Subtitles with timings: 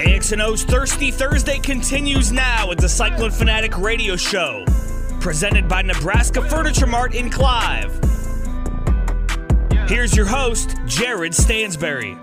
[0.00, 4.64] KXNO's Thirsty Thursday continues now with the Cyclone Fanatic Radio Show,
[5.20, 7.92] presented by Nebraska Furniture Mart in Clive.
[9.86, 12.16] Here's your host, Jared Stansbury.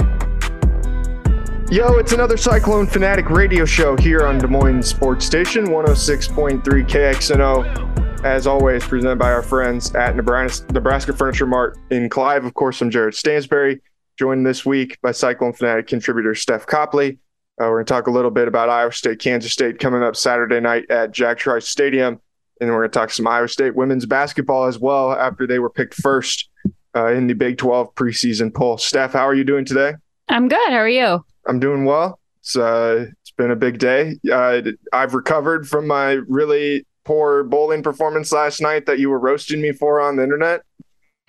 [1.70, 8.26] Yo, it's another Cyclone Fanatic radio show here on Des Moines Sports Station 106.3 KXNO.
[8.26, 12.44] As always, presented by our friends at Nebraska, Nebraska Furniture Mart in Clive.
[12.44, 13.82] Of course, I'm Jared Stansbury,
[14.18, 17.20] joined this week by Cyclone Fanatic contributor Steph Copley.
[17.60, 20.16] Uh, we're going to talk a little bit about Iowa State, Kansas State coming up
[20.16, 22.22] Saturday night at Jack Trice Stadium.
[22.60, 25.58] And then we're going to talk some Iowa State women's basketball as well after they
[25.58, 26.50] were picked first
[26.96, 28.78] uh, in the Big 12 preseason poll.
[28.78, 29.94] Steph, how are you doing today?
[30.30, 30.70] I'm good.
[30.70, 31.26] How are you?
[31.48, 32.20] I'm doing well.
[32.42, 34.18] It's, uh, it's been a big day.
[34.32, 34.62] Uh,
[34.94, 39.72] I've recovered from my really poor bowling performance last night that you were roasting me
[39.72, 40.62] for on the internet.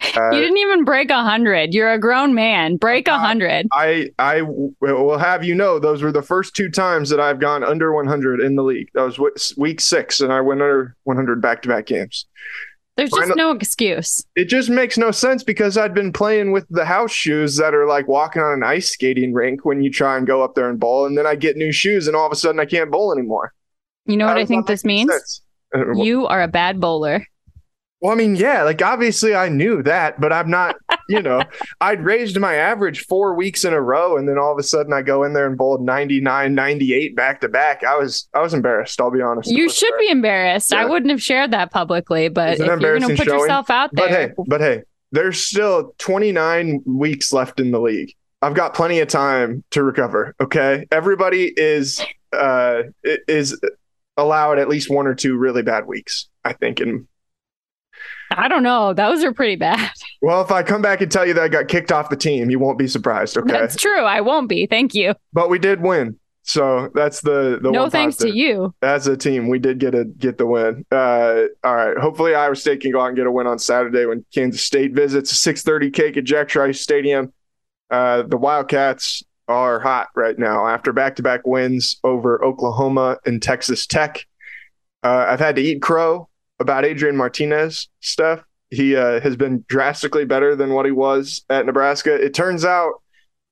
[0.01, 1.75] Uh, you didn't even break a hundred.
[1.75, 2.77] You're a grown man.
[2.77, 3.67] Break a hundred.
[3.73, 7.65] I I will have you know those were the first two times that I've gone
[7.65, 8.89] under 100 in the league.
[8.95, 12.27] That was week six, and I went under 100 back to back games.
[12.97, 14.25] There's just no excuse.
[14.35, 17.87] It just makes no sense because I'd been playing with the house shoes that are
[17.87, 20.81] like walking on an ice skating rink when you try and go up there and
[20.81, 23.13] bowl, and then I get new shoes, and all of a sudden I can't bowl
[23.13, 23.53] anymore.
[24.07, 25.11] You know what I think this means?
[25.11, 25.43] Sense.
[25.97, 27.25] You are a bad bowler.
[28.01, 30.77] Well, I mean, yeah, like obviously I knew that, but I'm not,
[31.09, 31.43] you know,
[31.81, 34.93] I'd raised my average four weeks in a row and then all of a sudden
[34.93, 37.83] I go in there and bowled 99, 98 back to back.
[37.83, 39.01] I was, I was embarrassed.
[39.01, 39.51] I'll be honest.
[39.51, 40.71] You should be embarrassed.
[40.71, 40.83] Yeah.
[40.83, 43.41] I wouldn't have shared that publicly, but if you're going to put showing.
[43.41, 44.09] yourself out there.
[44.09, 48.13] But hey, but hey, there's still 29 weeks left in the league.
[48.43, 50.37] I've got plenty of time to recover.
[50.41, 50.87] Okay.
[50.93, 52.01] Everybody is,
[52.33, 53.61] uh, is
[54.17, 57.09] allowed at least one or two really bad weeks, I think, in
[58.31, 58.93] I don't know.
[58.93, 59.91] Those are pretty bad.
[60.21, 62.51] Well, if I come back and tell you that I got kicked off the team,
[62.51, 63.39] you won't be surprised.
[63.39, 63.53] Okay.
[63.53, 64.01] That's true.
[64.03, 64.67] I won't be.
[64.67, 65.15] Thank you.
[65.33, 66.19] But we did win.
[66.43, 68.35] So that's the the no thanks positive.
[68.35, 69.49] to you as a team.
[69.49, 70.85] We did get a get the win.
[70.91, 71.97] Uh, all right.
[71.99, 74.93] Hopefully Iowa State can go out and get a win on Saturday when Kansas State
[74.93, 75.39] visits.
[75.39, 77.33] Six thirty cake at Jack Trice Stadium.
[77.91, 83.43] Uh, the Wildcats are hot right now after back to back wins over Oklahoma and
[83.43, 84.27] Texas Tech.
[85.05, 86.28] Uh, I've had to eat crow
[86.61, 88.43] about Adrian Martinez stuff.
[88.71, 92.15] He uh, has been drastically better than what he was at Nebraska.
[92.15, 92.95] It turns out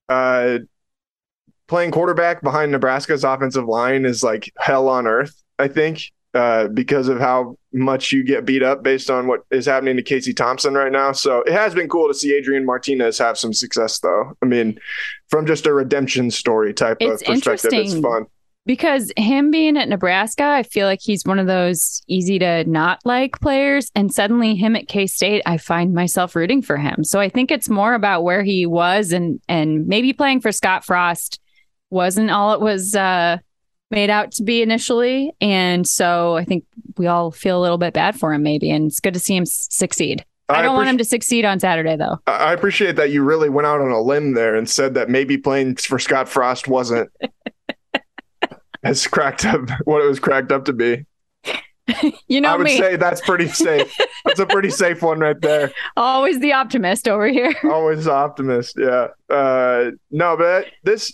[0.08, 0.58] uh,
[1.68, 7.08] playing quarterback behind Nebraska's offensive line is like hell on earth, I think, uh, because
[7.08, 10.74] of how much you get beat up based on what is happening to Casey Thompson
[10.74, 11.12] right now.
[11.12, 14.32] So it has been cool to see Adrian Martinez have some success, though.
[14.42, 14.78] I mean,
[15.28, 18.26] from just a redemption story type it's of perspective, it's fun
[18.66, 23.00] because him being at Nebraska, I feel like he's one of those easy to not
[23.04, 23.91] like players.
[23.94, 27.04] And suddenly, him at K State, I find myself rooting for him.
[27.04, 30.84] So I think it's more about where he was and and maybe playing for Scott
[30.84, 31.41] Frost
[31.91, 33.38] wasn't all it was uh,
[33.91, 35.33] made out to be initially.
[35.41, 36.65] And so I think
[36.98, 38.71] we all feel a little bit bad for him, maybe.
[38.71, 40.25] And it's good to see him succeed.
[40.48, 42.19] I, I don't want him to succeed on Saturday, though.
[42.27, 45.37] I appreciate that you really went out on a limb there and said that maybe
[45.37, 47.10] playing for Scott Frost wasn't
[48.86, 51.04] has cracked up what it was cracked up to be.
[52.28, 52.78] you know, I would me.
[52.78, 53.94] say that's pretty safe.
[54.24, 55.72] that's a pretty safe one right there.
[55.97, 57.54] Always the optimist over here.
[57.64, 58.76] Always the optimist.
[58.78, 59.08] Yeah.
[59.30, 61.12] Uh, no, but this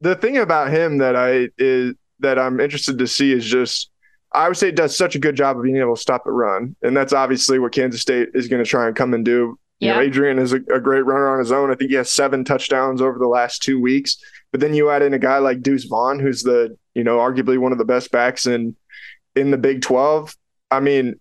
[0.00, 3.90] the thing about him that I is that I'm interested to see is just
[4.32, 6.76] I would say does such a good job of being able to stop the run,
[6.82, 9.58] and that's obviously what Kansas State is going to try and come and do.
[9.80, 9.94] You yeah.
[9.94, 11.70] know, Adrian is a, a great runner on his own.
[11.70, 14.16] I think he has seven touchdowns over the last two weeks.
[14.50, 17.58] But then you add in a guy like Deuce Vaughn, who's the you know arguably
[17.58, 18.74] one of the best backs in
[19.36, 20.36] in the Big Twelve.
[20.68, 21.14] I mean,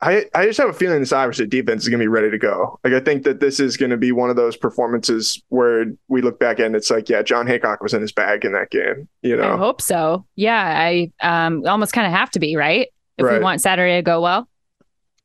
[0.00, 2.38] I I just have a feeling this State defense is going to be ready to
[2.38, 2.80] go.
[2.82, 6.20] Like I think that this is going to be one of those performances where we
[6.20, 9.08] look back and it's like, yeah, Jon Heacock was in his bag in that game.
[9.22, 10.26] You know, I hope so.
[10.34, 13.38] Yeah, I um almost kind of have to be right if right.
[13.38, 14.48] we want Saturday to go well.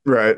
[0.05, 0.37] Right.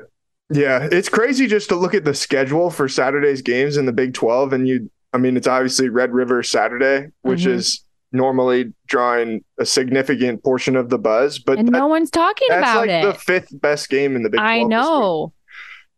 [0.49, 4.13] Yeah, it's crazy just to look at the schedule for Saturday's games in the Big
[4.13, 7.51] 12 and you I mean, it's obviously Red River Saturday, which mm-hmm.
[7.51, 7.83] is
[8.13, 12.89] normally drawing a significant portion of the buzz, but that, no one's talking about like
[12.89, 13.05] it.
[13.05, 14.39] The fifth best game in the Big.
[14.39, 15.33] I know.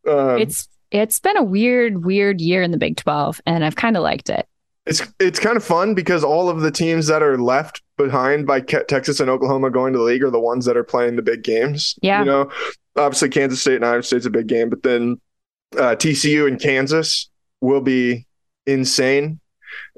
[0.07, 3.97] Um, it's it's been a weird, weird year in the Big 12, and I've kind
[3.97, 4.47] of liked it.
[4.85, 8.61] It's it's kind of fun because all of the teams that are left behind by
[8.61, 11.43] Texas and Oklahoma going to the league are the ones that are playing the big
[11.43, 11.97] games.
[12.01, 12.19] Yeah.
[12.19, 12.51] You know,
[12.95, 15.19] obviously Kansas State and Iowa State's a big game, but then
[15.75, 17.29] uh, TCU and Kansas
[17.61, 18.27] will be
[18.67, 19.39] insane.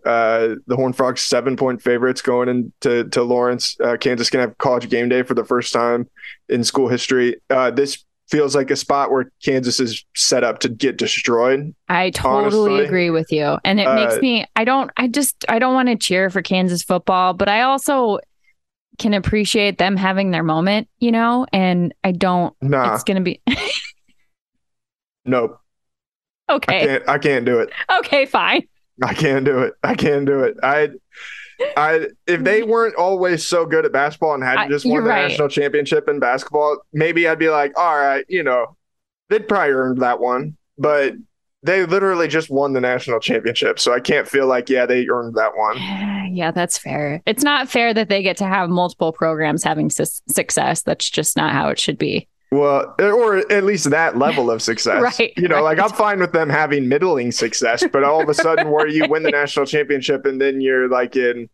[0.06, 3.76] Uh, the Horn Frogs seven point favorites going into to Lawrence.
[3.84, 6.10] Uh, Kansas can have college game day for the first time
[6.50, 7.36] in school history.
[7.50, 11.74] Uh, this feels like a spot where Kansas is set up to get destroyed.
[11.88, 12.86] I totally honestly.
[12.86, 13.58] agree with you.
[13.64, 16.42] And it uh, makes me I don't I just I don't want to cheer for
[16.42, 18.20] Kansas football, but I also
[19.00, 22.96] can appreciate them having their moment, you know, and I don't nah.
[22.96, 23.42] it's going to be
[25.26, 25.60] Nope.
[26.50, 26.82] Okay.
[26.82, 27.70] I can't I can't do it.
[28.00, 28.68] Okay, fine.
[29.04, 29.74] I can't do it.
[29.84, 30.58] I can't do it.
[30.64, 30.90] I
[31.76, 35.28] I if they weren't always so good at basketball and hadn't just won the right.
[35.28, 38.76] national championship in basketball, maybe I'd be like, all right, you know,
[39.30, 40.58] they'd probably earned that one.
[40.78, 41.16] But
[41.64, 43.80] they literally just won the national championship.
[43.80, 45.78] So I can't feel like, yeah, they earned that one.
[46.30, 47.24] Yeah, that's fair.
[47.26, 50.84] It's not fair that they get to have multiple programs having su- success.
[50.84, 52.28] That's just not how it should be.
[52.52, 55.02] Well, eh, or at least that level of success.
[55.02, 55.34] right.
[55.38, 55.78] You know, right.
[55.78, 59.08] like I'm fine with them having middling success, but all of a sudden where you
[59.10, 61.50] win the national championship and then you're like in,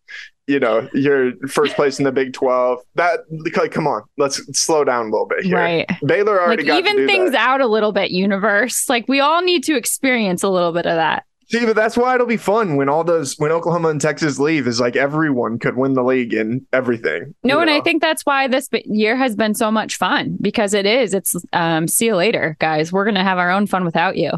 [0.45, 2.79] you know, you're first place in the Big 12.
[2.95, 3.21] That
[3.55, 5.55] like come on, let's slow down a little bit here.
[5.55, 5.89] Right.
[6.05, 7.47] Baylor already like, got even things that.
[7.47, 8.87] out a little bit universe.
[8.89, 11.25] Like we all need to experience a little bit of that.
[11.47, 14.67] See, but that's why it'll be fun when all those when Oklahoma and Texas leave
[14.67, 17.35] is like everyone could win the league and everything.
[17.43, 17.75] No, and know?
[17.75, 21.13] I think that's why this year has been so much fun because it is.
[21.13, 22.91] It's um, see you later, guys.
[22.91, 24.31] We're gonna have our own fun without you.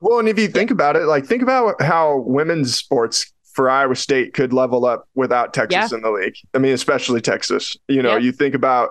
[0.00, 3.96] Well, and if you think about it, like think about how women's sports for Iowa
[3.96, 5.96] State could level up without Texas yeah.
[5.96, 6.34] in the league.
[6.54, 7.76] I mean, especially Texas.
[7.88, 8.90] You know, you think about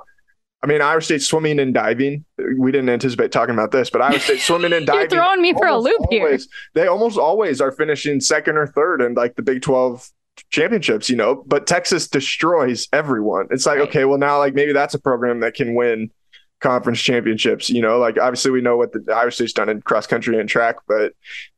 [0.64, 2.24] I mean, Iowa State swimming and diving.
[2.58, 5.02] We didn't anticipate talking about this, but Iowa State swimming and diving.
[5.02, 6.50] You're throwing me for a loop always, here.
[6.74, 10.10] They almost always are finishing second or third in like the Big 12
[10.52, 13.48] championships, you know, but Texas destroys everyone.
[13.52, 13.90] It's like, right.
[13.90, 16.12] okay, well, now like maybe that's a program that can win
[16.62, 20.08] conference championships, you know, like obviously we know what the Iowa State's done in cross
[20.08, 21.12] country and track, but,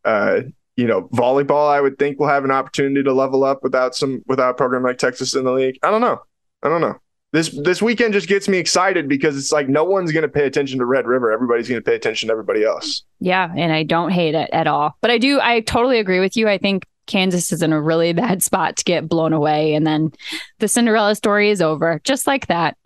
[0.04, 0.42] uh,
[0.76, 4.24] you know, volleyball, I would think will have an opportunity to level up without some,
[4.26, 5.78] without a program like Texas in the league.
[5.84, 6.22] I don't know.
[6.64, 7.00] I don't know
[7.36, 10.46] this this weekend just gets me excited because it's like no one's going to pay
[10.46, 11.32] attention to Red River.
[11.32, 13.04] Everybody's going to pay attention to everybody else.
[13.20, 14.96] Yeah, and I don't hate it at all.
[15.02, 15.40] But I do.
[15.42, 16.48] I totally agree with you.
[16.48, 20.12] I think Kansas is in a really bad spot to get blown away, and then
[20.60, 22.78] the Cinderella story is over, just like that.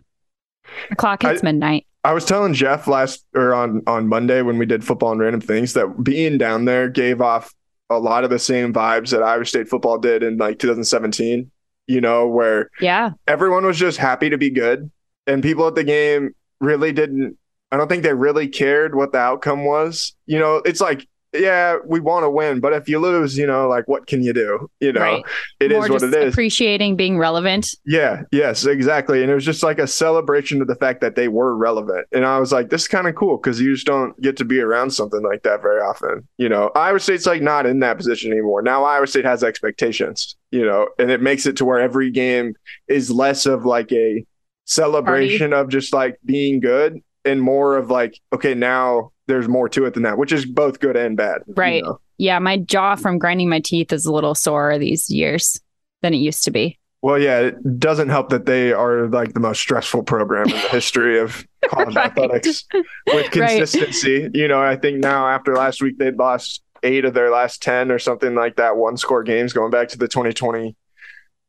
[0.88, 1.86] The clock hits I, midnight.
[2.02, 5.40] I was telling Jeff last or on on Monday when we did football and random
[5.40, 7.54] things that being down there gave off
[7.88, 11.50] a lot of the same vibes that Iowa State football did in like 2017
[11.90, 14.90] you know, where yeah, everyone was just happy to be good.
[15.26, 17.36] And people at the game really didn't
[17.72, 20.14] I don't think they really cared what the outcome was.
[20.26, 23.68] You know, it's like yeah, we want to win, but if you lose, you know,
[23.68, 24.68] like what can you do?
[24.80, 25.24] You know, right.
[25.60, 26.34] it More is what it is.
[26.34, 27.68] Appreciating being relevant.
[27.84, 29.22] Yeah, yes, exactly.
[29.22, 32.06] And it was just like a celebration of the fact that they were relevant.
[32.12, 34.44] And I was like, this is kind of cool because you just don't get to
[34.44, 36.26] be around something like that very often.
[36.36, 38.62] You know, Iowa State's like not in that position anymore.
[38.62, 42.54] Now Iowa State has expectations, you know, and it makes it to where every game
[42.88, 44.24] is less of like a
[44.64, 45.62] celebration Party.
[45.62, 49.94] of just like being good and more of like, okay, now there's more to it
[49.94, 51.42] than that, which is both good and bad.
[51.46, 51.76] Right.
[51.76, 52.00] You know?
[52.18, 52.38] Yeah.
[52.38, 55.60] My jaw from grinding my teeth is a little sore these years
[56.02, 56.78] than it used to be.
[57.02, 60.68] Well, yeah, it doesn't help that they are like the most stressful program in the
[60.68, 62.10] history of college right.
[62.10, 62.66] athletics
[63.06, 64.24] with consistency.
[64.24, 64.34] Right.
[64.34, 67.90] You know, I think now after last week, they'd lost eight of their last 10
[67.90, 70.76] or something like that, one score games going back to the 2020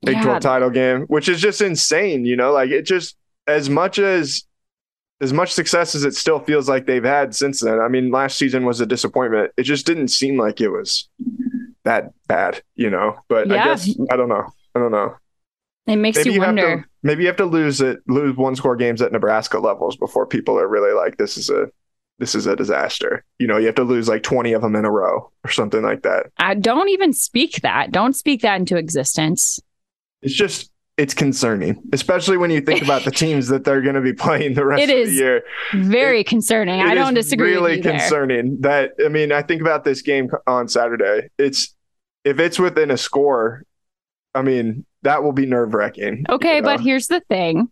[0.03, 0.23] Big yeah.
[0.23, 2.25] 12 title game, which is just insane.
[2.25, 3.15] You know, like it just,
[3.47, 4.43] as much as
[5.21, 7.79] as much success as it still feels like they've had since then.
[7.79, 9.51] I mean, last season was a disappointment.
[9.55, 11.07] It just didn't seem like it was
[11.83, 13.17] that bad, you know.
[13.29, 13.61] But yeah.
[13.61, 14.51] I guess I don't know.
[14.75, 15.15] I don't know.
[15.87, 16.77] It makes maybe you, you wonder.
[16.77, 20.25] To, maybe you have to lose it, lose one score games at Nebraska levels before
[20.25, 21.67] people are really like, this is a
[22.19, 23.23] this is a disaster.
[23.39, 25.81] You know, you have to lose like 20 of them in a row or something
[25.81, 26.27] like that.
[26.37, 27.91] I don't even speak that.
[27.91, 29.59] Don't speak that into existence.
[30.21, 30.70] It's just
[31.01, 34.53] it's concerning, especially when you think about the teams that they're going to be playing
[34.53, 35.43] the rest it of the year.
[35.73, 36.79] Very it, concerning.
[36.79, 37.53] It I don't disagree.
[37.53, 38.91] Really concerning that.
[39.03, 41.29] I mean, I think about this game on Saturday.
[41.39, 41.75] It's
[42.23, 43.63] if it's within a score,
[44.35, 46.23] I mean that will be nerve wracking.
[46.29, 46.67] Okay, you know?
[46.67, 47.71] but here's the thing: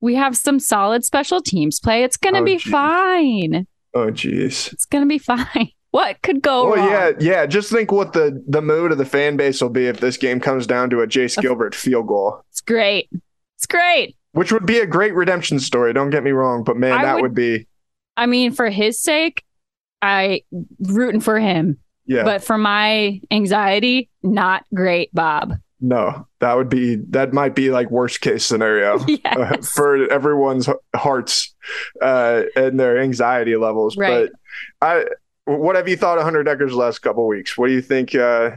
[0.00, 2.04] we have some solid special teams play.
[2.04, 2.70] It's going to oh, be geez.
[2.70, 3.66] fine.
[3.94, 4.72] Oh, jeez.
[4.72, 5.72] It's going to be fine.
[5.90, 6.88] What could go well, wrong?
[6.88, 7.46] yeah, yeah.
[7.46, 10.38] Just think what the the mood of the fan base will be if this game
[10.40, 12.42] comes down to a Jace Gilbert field goal.
[12.50, 13.10] It's great.
[13.56, 14.16] It's great.
[14.32, 15.92] Which would be a great redemption story.
[15.92, 17.66] Don't get me wrong, but man, I that would, would be.
[18.16, 19.44] I mean, for his sake,
[20.00, 20.42] I
[20.80, 21.78] rooting for him.
[22.06, 22.22] Yeah.
[22.24, 25.54] But for my anxiety, not great, Bob.
[25.80, 29.72] No, that would be that might be like worst case scenario uh, Yes.
[29.72, 31.54] for everyone's hearts
[32.02, 33.96] uh, and their anxiety levels.
[33.96, 34.28] Right.
[34.80, 35.04] But I,
[35.58, 37.56] what have you thought of Hunter Dekkers' last couple weeks?
[37.58, 38.14] What do you think?
[38.14, 38.52] Uh,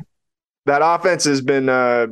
[0.65, 1.69] that offense has been.
[1.69, 2.07] Uh,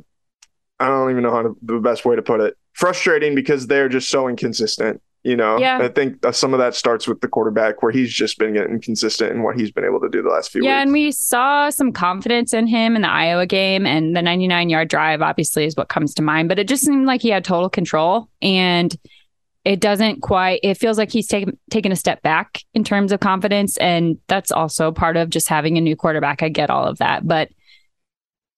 [0.80, 2.58] I don't even know how to, the best way to put it.
[2.74, 5.02] Frustrating because they're just so inconsistent.
[5.24, 5.78] You know, Yeah.
[5.78, 9.32] I think some of that starts with the quarterback, where he's just been getting consistent
[9.32, 10.66] in what he's been able to do the last few weeks.
[10.66, 10.84] Yeah, weeks.
[10.84, 14.88] and we saw some confidence in him in the Iowa game, and the 99 yard
[14.88, 16.50] drive obviously is what comes to mind.
[16.50, 18.98] But it just seemed like he had total control, and
[19.64, 20.60] it doesn't quite.
[20.64, 24.52] It feels like he's taken taken a step back in terms of confidence, and that's
[24.52, 26.42] also part of just having a new quarterback.
[26.42, 27.50] I get all of that, but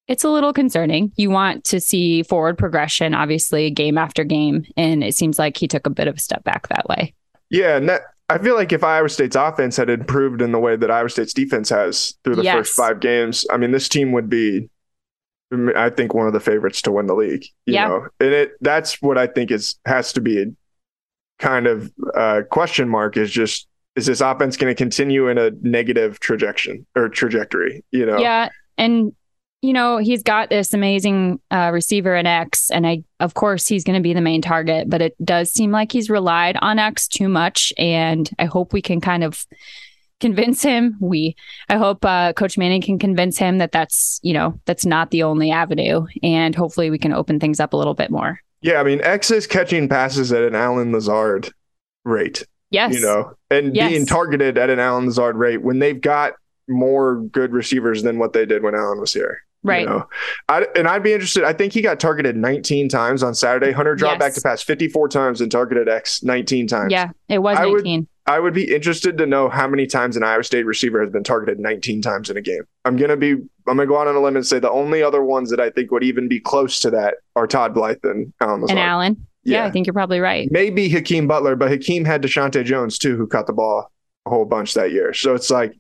[0.08, 1.12] it's a little concerning.
[1.16, 5.68] You want to see forward progression, obviously, game after game, and it seems like he
[5.68, 7.14] took a bit of a step back that way.
[7.50, 10.76] Yeah, and that, I feel like if Iowa State's offense had improved in the way
[10.76, 12.56] that Iowa State's defense has through the Yes.
[12.56, 14.70] first five games, I mean, this team would be,
[15.76, 17.46] I think, one of the favorites to win the league.
[17.66, 17.88] You Yeah.
[17.90, 20.54] know, and it that's what I think is has to be
[21.44, 25.52] kind of uh, question mark is just is this offense going to continue in a
[25.62, 27.84] negative trajectory or trajectory?
[27.92, 29.14] You know, Yeah, and
[29.62, 33.84] you know he's got this amazing uh, receiver in X, and I of course he's
[33.84, 37.08] going to be the main target, but it does seem like he's relied on X
[37.08, 39.46] too much, and I hope we can kind of
[40.22, 40.96] convince him.
[41.02, 41.36] We,
[41.68, 45.24] I hope uh, Coach Manning can convince him that that's you know that's not the
[45.24, 48.40] only avenue, and hopefully we can open things up a little bit more.
[48.64, 48.80] Yeah.
[48.80, 51.52] I mean, X is catching passes at an Allen Lazard
[52.04, 52.46] rate.
[52.72, 53.92] Yes, you know, and Yes.
[53.92, 56.34] being targeted at an Allen Lazard rate when they've got
[56.68, 59.42] more good receivers than what they did when Allen was here.
[59.64, 59.86] You right.
[59.88, 60.08] know?
[60.50, 61.44] I, and I'd be interested.
[61.44, 63.72] I think he got targeted 19 times on Saturday.
[63.72, 66.92] Hunter dropped back to pass 54 times and targeted X 19 times.
[66.92, 70.24] Yeah, it was I would- I would be interested to know how many times an
[70.24, 72.64] Iowa State receiver has been targeted 19 times in a game.
[72.86, 73.32] I'm gonna be.
[73.32, 75.70] I'm gonna go out on a limb and say the only other ones that I
[75.70, 78.78] think would even be close to that are Todd Blythe and Allen Lazard.
[78.78, 79.28] and Allen.
[79.44, 79.58] Yeah.
[79.60, 79.66] Yeah.
[79.66, 80.48] I think you're probably right.
[80.52, 83.92] maybe Hakeem Butler, but Hakeem had Deshaunte Jones too, who caught the ball
[84.26, 85.14] a whole bunch that year.
[85.14, 85.74] So it's like,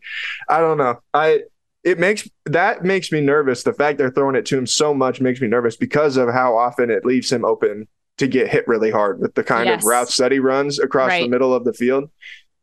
[0.49, 0.99] I don't know.
[1.13, 1.43] I
[1.83, 3.63] it makes that makes me nervous.
[3.63, 6.57] The fact they're throwing it to him so much makes me nervous because of how
[6.57, 7.87] often it leaves him open
[8.17, 9.81] to get hit really hard with the kind Yes.
[9.81, 12.09] of routes that he runs across the middle of the field.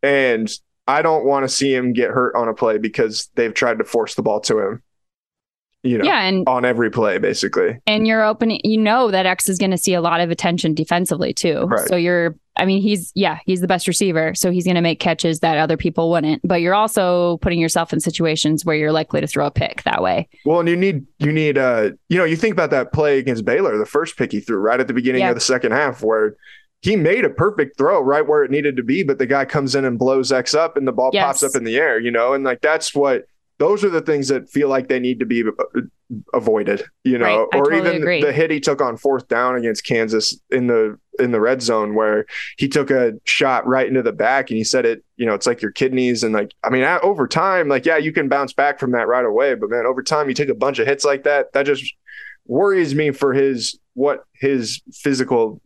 [0.02, 0.50] And
[0.86, 3.84] I don't want to see him get hurt on a play because they've tried to
[3.84, 4.82] force the ball to him.
[5.82, 7.78] You know, Yeah, and on every play, basically.
[7.86, 10.74] and you're opening you know that X is going to see a lot of attention
[10.74, 11.60] defensively too.
[11.62, 11.88] Right.
[11.88, 15.00] So you're I mean he's yeah, he's the best receiver, so he's going to make
[15.00, 19.20] catches that other people wouldn't, but you're also putting yourself in situations where you're likely
[19.20, 20.28] to throw a pick that way.
[20.44, 23.44] Well, and you need you need uh you know you think about that play against
[23.44, 25.30] Baylor, the first pick he threw right at the beginning Yeah.
[25.30, 26.36] of the second half, where
[26.82, 29.74] he made a perfect throw right where it needed to be, but the guy comes
[29.74, 31.24] in and blows X up, and the ball Yes.
[31.24, 33.24] pops up in the air, you know, and like that's what
[33.58, 35.80] those are the things that feel like they need to be uh,
[36.34, 37.58] avoided, you know, Right.
[37.58, 38.22] Or totally even agree.
[38.22, 41.94] the hit he took on fourth down against Kansas in the in the red zone
[41.94, 42.24] where
[42.56, 45.46] he took a shot right into the back and he said it, you know, it's
[45.46, 48.78] like your kidneys and like I mean, over time, like yeah, you can bounce back
[48.80, 51.24] from that right away, but man, over time you take a bunch of hits like
[51.24, 51.84] that, that just
[52.46, 55.60] worries me for his what his physical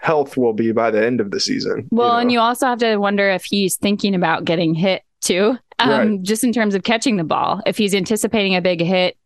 [0.00, 1.88] health will be by the end of the season.
[1.90, 2.18] Well, know?
[2.18, 5.56] and you also have to wonder if he's thinking about getting hit too.
[5.78, 6.22] Um, Right.
[6.22, 7.60] just in terms of catching the ball.
[7.66, 9.16] If he's anticipating a big hit,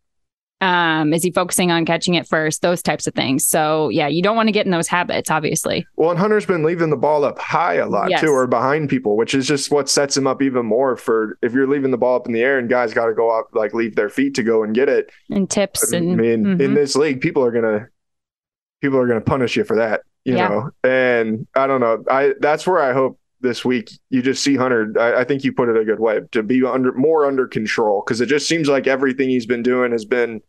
[0.59, 2.61] um, is he focusing on catching it first?
[2.61, 3.47] Those types of things.
[3.47, 5.85] So yeah, you don't want to get in those habits, obviously.
[5.95, 8.21] Well, and Hunter's been leaving the ball up high a lot Yes.
[8.21, 11.53] too, or behind people, which is just what sets him up even more for if
[11.53, 13.73] you're leaving the ball up in the air and guys got to go up, like
[13.73, 15.11] leave their feet to go and get it.
[15.29, 16.75] And tips I and mean, in Mhm.
[16.75, 17.87] this league, people are gonna
[18.81, 20.47] people are gonna punish you for that, you Yeah.
[20.49, 20.69] know.
[20.83, 22.03] And I don't know.
[22.09, 24.93] I that's where I hope this week you just see Hunter.
[24.99, 28.03] I, I think you put it a good way to be under more under control
[28.05, 30.41] because it just seems like everything he's been doing has been.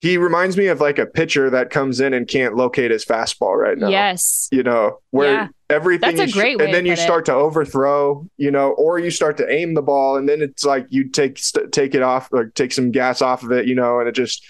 [0.00, 3.56] He reminds me of like a pitcher that comes in and can't locate his fastball
[3.56, 4.48] right now yes.
[4.52, 5.48] you know, where Yeah.
[5.70, 7.02] everything That's a is- great way and then you put it.
[7.02, 10.62] start to overthrow, you know, or you start to aim the ball and then it's
[10.64, 13.74] like you take st- take it off like take some gas off of it, you
[13.74, 14.44] know, and it just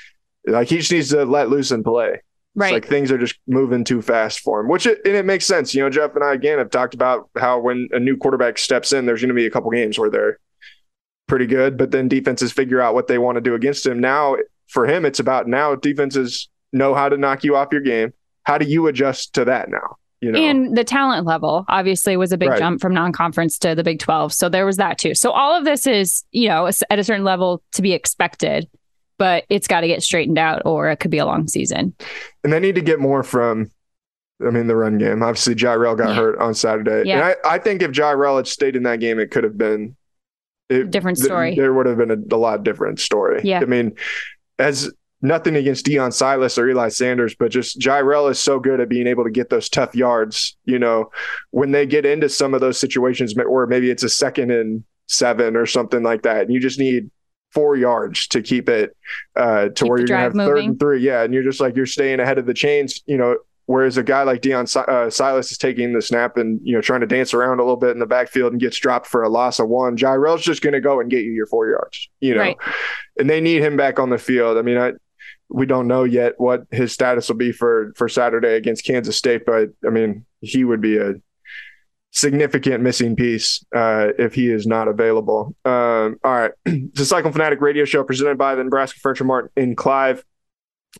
[0.45, 2.21] like he just needs to let loose and play.
[2.57, 2.75] Right.
[2.75, 5.45] It's like things are just moving too fast for him, which it, and it makes
[5.45, 5.75] sense.
[5.75, 8.93] You know, Jeff and I again have talked about how when a new quarterback steps
[8.93, 10.39] in, there's going to be a couple games where they're
[11.27, 13.99] pretty good, but then defenses figure out what they want to do against him.
[13.99, 14.37] Now,
[14.69, 18.13] for him, it's about now defenses know how to knock you off your game.
[18.45, 19.97] How do you adjust to that now?
[20.21, 22.59] You know, And the talent level obviously was a big Right.
[22.59, 24.33] jump from non-conference to the Big 12.
[24.33, 25.15] So there was that too.
[25.15, 28.67] So all of this is, you know, at a certain level to be expected,
[29.19, 31.95] but it's got to get straightened out or it could be a long season.
[32.43, 33.71] and they need to get more from.
[34.45, 35.23] I mean, the run game.
[35.23, 36.15] Obviously, Jirehl got Yeah.
[36.17, 37.15] hurt on Saturday, Yeah.
[37.15, 39.97] and I, I think if Jirehl had stayed in that game, it could have been.
[40.69, 41.51] it, different story.
[41.51, 43.41] Th- there would have been a, a lot different story.
[43.45, 43.61] Yeah.
[43.61, 43.93] I mean,
[44.59, 44.93] as
[45.23, 49.07] nothing against Deon Silas or Eli Sanders, but just Jirehl is so good at being
[49.07, 50.57] able to get those tough yards.
[50.65, 51.11] You know,
[51.51, 55.55] when they get into some of those situations, or maybe it's a second and seven
[55.55, 57.11] or something like that, and you just need
[57.55, 58.97] four yards to keep it
[59.37, 61.01] uh, to Keep where you're gonna have drive third and three.
[61.01, 63.03] Yeah, and you're just like you're staying ahead of the chains.
[63.07, 63.37] You know.
[63.67, 67.01] Whereas a guy like Deon uh, Silas is taking the snap and you know trying
[67.01, 69.59] to dance around a little bit in the backfield and gets dropped for a loss
[69.59, 69.97] of one.
[69.97, 72.59] Jirehl's just going to go and get you your four yards, you know, Right.
[73.19, 74.59] and they need him back on the field.
[74.59, 74.93] I mean, I
[75.49, 79.47] we don't know yet what his status will be for for Saturday against Kansas State,
[79.47, 81.15] but I mean, he would be a
[82.15, 85.55] significant missing piece uh, if he is not available.
[85.65, 89.53] Um, all right, it's a Cycle Fanatic radio show presented by the Nebraska Furniture Mart
[89.57, 90.25] in Clive.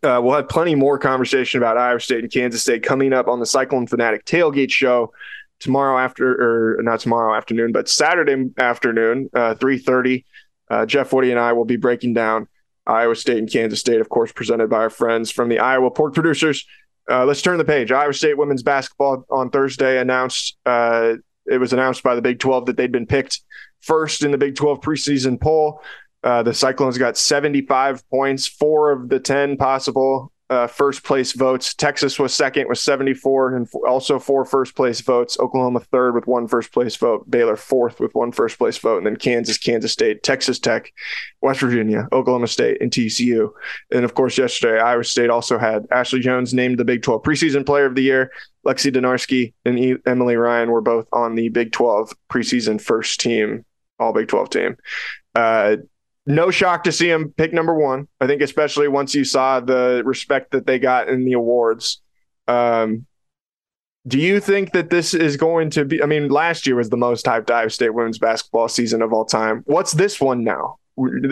[0.03, 3.39] Uh, we'll have plenty more conversation about Iowa State and Kansas State coming up on
[3.39, 5.13] the Cyclone Fanatic tailgate show
[5.59, 10.25] tomorrow after, or not tomorrow afternoon, but Saturday afternoon, uh, three thirty.
[10.69, 12.47] Uh, Jeff Woody and I will be breaking down
[12.87, 16.13] Iowa State and Kansas State, of course, presented by our friends from the Iowa Pork
[16.13, 16.65] Producers.
[17.09, 17.91] Uh, let's turn the page.
[17.91, 22.65] Iowa State women's basketball on Thursday announced uh, it was announced by the Big 12
[22.65, 23.41] that they'd been picked
[23.81, 25.81] first in the Big 12 preseason poll.
[26.23, 31.73] Uh, the Cyclones got 75 points, four of the 10 possible uh, first place votes.
[31.73, 35.39] Texas was second with 74, and f- also four first place votes.
[35.39, 37.29] Oklahoma third with one first place vote.
[37.29, 38.97] Baylor fourth with one first place vote.
[38.97, 40.93] And then Kansas, Kansas State, Texas Tech,
[41.41, 43.49] West Virginia, Oklahoma State, and TCU.
[43.91, 47.65] And of course, yesterday, Iowa State also had Ashley Joens named the Big 12 preseason
[47.65, 48.31] player of the year.
[48.65, 53.65] Lexi Donarski and e- Emily Ryan were both on the Big 12 preseason first team,
[53.99, 54.77] all Big 12 team.
[55.33, 55.77] Uh,
[56.25, 58.07] no shock to see him pick number one.
[58.19, 62.01] I think, especially once you saw the respect that they got in the awards.
[62.47, 63.05] Um,
[64.07, 66.01] do you think that this is going to be?
[66.01, 69.25] I mean, last year was the most hyped Iowa State women's basketball season of all
[69.25, 69.63] time.
[69.65, 70.77] What's this one now?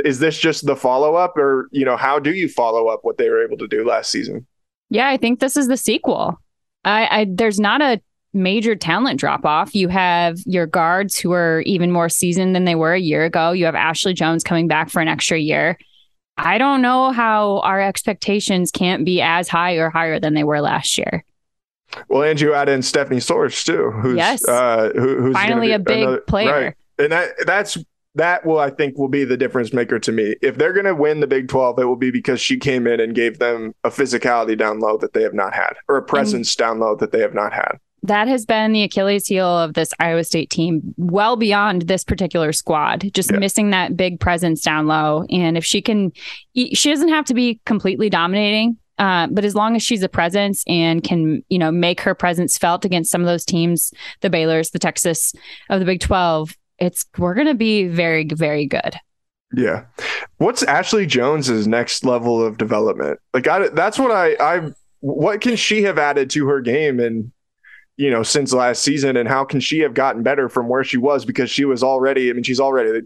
[0.04, 3.18] Is this just the follow up, or you know, how do you follow up what
[3.18, 4.48] they were able to do last season?
[4.90, 6.40] Yeah, I think this is the sequel.
[6.84, 8.02] I, I there's not a
[8.34, 9.76] major talent drop off.
[9.76, 13.52] You have your guards who are even more seasoned than they were a year ago.
[13.52, 15.78] You have Ashley Joens coming back for an extra year.
[16.38, 20.62] I don't know how our expectations can't be as high or higher than they were
[20.62, 21.24] last year.
[22.10, 24.48] Well, and you add in Stephanie Soares too, who's Yes.
[24.48, 26.52] uh, who, who's Finally a big another- player.
[26.52, 26.74] right.
[26.98, 27.78] and that that's
[28.16, 30.36] that will I think will be the difference maker to me.
[30.42, 33.00] If they're going to win the Big Twelve, it will be because she came in
[33.00, 36.56] and gave them a physicality down low that they have not had, or a presence
[36.56, 37.78] down low that they have not had.
[38.04, 42.52] That has been the Achilles heel of this Iowa State team, well beyond this particular
[42.52, 43.10] squad.
[43.14, 43.38] Just Yeah.
[43.38, 45.26] missing that big presence down low.
[45.30, 46.12] And if she can,
[46.54, 50.64] she doesn't have to be completely dominating, uh, but as long as she's a presence
[50.68, 54.72] and can, you know, make her presence felt against some of those teams, the Baylor's,
[54.72, 55.34] the Texas
[55.70, 58.96] of the Big Twelve, it's we're going to be very, very good.
[59.56, 59.86] Yeah.
[60.38, 63.20] What's Ashley Joens's next level of development?
[63.34, 67.32] Like I, that's what I I what can she have added to her game and
[67.98, 70.98] you know since last season and how can she have gotten better from where she
[70.98, 73.02] was because she was already I mean she's already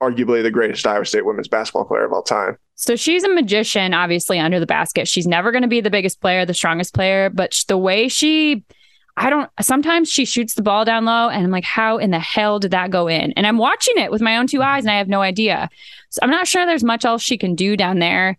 [0.00, 2.56] arguably the greatest Iowa State women's basketball player of all time.
[2.76, 5.08] So she's a magician, obviously, under the basket.
[5.08, 8.64] She's never going to be the biggest player, the strongest player, but the way she,
[9.16, 12.20] I don't, sometimes she shoots the ball down low, and I'm like, how in the
[12.20, 13.32] hell did that go in?
[13.32, 15.68] And I'm watching it with my own two eyes, and I have no idea.
[16.10, 18.36] So I'm not sure there's much else she can do down there.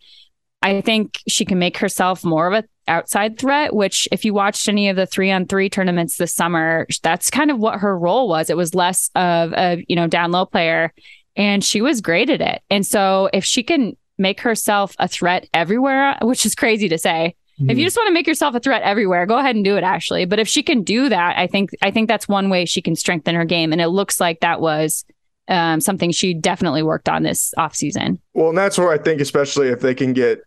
[0.62, 4.68] I think she can make herself more of a outside threat, which if you watched
[4.68, 8.28] any of the three on three tournaments this summer, that's kind of what her role
[8.28, 8.50] was.
[8.50, 10.94] It was less of a, you know, down low player
[11.36, 12.62] and she was great at it.
[12.70, 17.36] And so if she can make herself a threat everywhere, which is crazy to say,
[17.68, 19.84] if you just want to make yourself a threat everywhere, go ahead and do it
[19.84, 20.24] Ashley.
[20.24, 22.96] But if she can do that, I think I think that's one way she can
[22.96, 25.04] strengthen her game and it looks like that was
[25.50, 28.20] um, something she definitely worked on this offseason.
[28.34, 30.42] Well, and that's where I think, especially if they can get,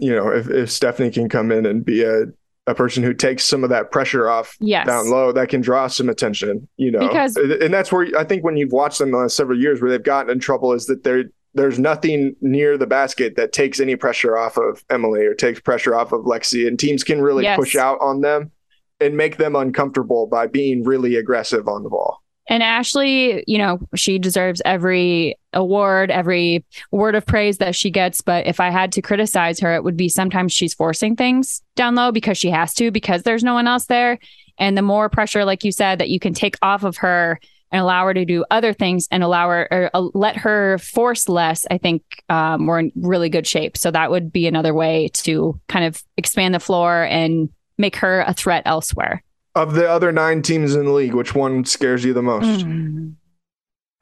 [0.00, 2.24] you know, if, if Stephanie can come in and be a,
[2.66, 4.86] a person who takes some of that pressure off Yes.
[4.86, 7.00] down low, that can draw some attention, you know.
[7.00, 9.90] Because- and that's where I think when you've watched them the last several years where
[9.90, 13.96] they've gotten in trouble is that they're there's nothing near the basket that takes any
[13.96, 17.56] pressure off of Emily or takes pressure off of Lexi, and teams can really Yes.
[17.58, 18.52] push out on them
[19.00, 22.22] and make them uncomfortable by being really aggressive on the ball.
[22.48, 28.22] And Ashley, you know, she deserves every award, every word of praise that she gets.
[28.22, 31.94] But if I had to criticize her, it would be sometimes she's forcing things down
[31.94, 34.18] low because she has to, because there's no one else there.
[34.58, 37.38] And the more pressure, like you said, that you can take off of her
[37.70, 41.28] and allow her to do other things and allow her or uh, let her force
[41.28, 43.76] less, I think um, we're in really good shape.
[43.76, 48.22] So that would be another way to kind of expand the floor and make her
[48.26, 49.22] a threat elsewhere.
[49.58, 52.64] Of the other nine teams in the league, which one scares you the most?
[52.64, 53.16] Mm.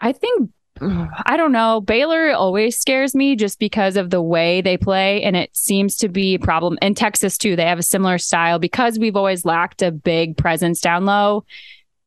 [0.00, 1.80] I think I don't know.
[1.80, 6.08] Baylor always scares me just because of the way they play, and it seems to
[6.08, 6.78] be a problem.
[6.82, 10.80] In Texas too, they have a similar style because we've always lacked a big presence
[10.80, 11.44] down low.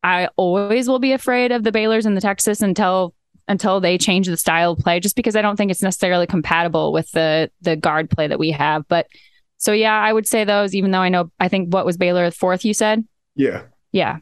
[0.04, 3.14] I always will be afraid of the Baylors and the Texas until
[3.48, 6.92] until they change the style of play, just because I don't think it's necessarily compatible
[6.92, 8.86] with the the guard play that we have.
[8.86, 9.08] But
[9.56, 10.76] so yeah, I would say those.
[10.76, 12.64] Even though I know, I think what was Baylor fourth?
[12.64, 13.04] You said.
[13.40, 13.62] Yeah.
[13.90, 14.18] Yeah.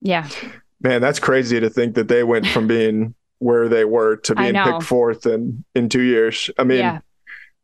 [0.00, 0.28] Yeah.
[0.80, 4.54] Man, that's crazy to think that they went from being where they were to being
[4.54, 6.50] picked fourth in in two years.
[6.58, 6.98] I mean, yeah.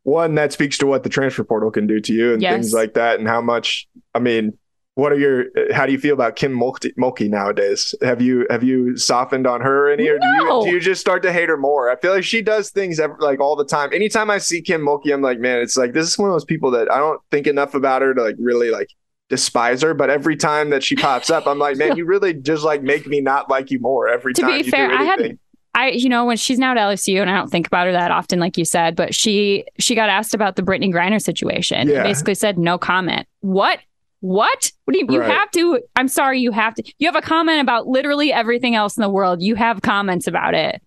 [0.05, 2.55] one that speaks to what the transfer portal can do to you and yes.
[2.55, 3.89] things like that, and how much.
[4.15, 4.57] I mean,
[4.95, 5.47] what are your?
[5.73, 7.95] How do you feel about Kim Mulkey, Mulkey nowadays?
[8.03, 10.21] Have you have you softened on her any, or no.
[10.21, 11.91] do you do you just start to hate her more?
[11.91, 13.93] I feel like she does things every, like all the time.
[13.93, 16.45] Anytime I see Kim Mulkey, I'm like, man, it's like this is one of those
[16.45, 18.89] people that I don't think enough about her to like really like
[19.29, 22.65] despise her, but every time that she pops up, I'm like, man, you really just
[22.65, 24.59] like make me not like you more every to time.
[24.59, 25.39] To be fair, I had
[25.77, 28.11] I, you know, when she's now at LSU, and I don't think about her that
[28.11, 31.89] often, like you said, but she she got asked about the Brittney Griner situation.
[31.89, 32.03] Yeah.
[32.03, 33.29] basically said no comment.
[33.41, 33.81] What?
[34.21, 34.73] What?
[34.85, 35.07] What do you?
[35.11, 35.31] You right.
[35.31, 35.81] have to.
[35.95, 36.41] I'm sorry.
[36.41, 36.93] You have to.
[36.99, 39.43] You have a comment about literally everything else in the world.
[39.43, 40.81] You have comments about it.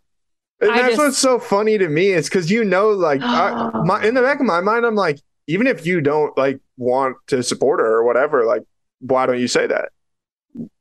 [0.60, 4.04] And that's just, what's so funny to me is because you know, like, I, my,
[4.04, 5.20] in the back of my mind, I'm like,
[5.50, 8.62] even if you don't like want to support her or whatever, like,
[9.00, 9.90] why don't you say that?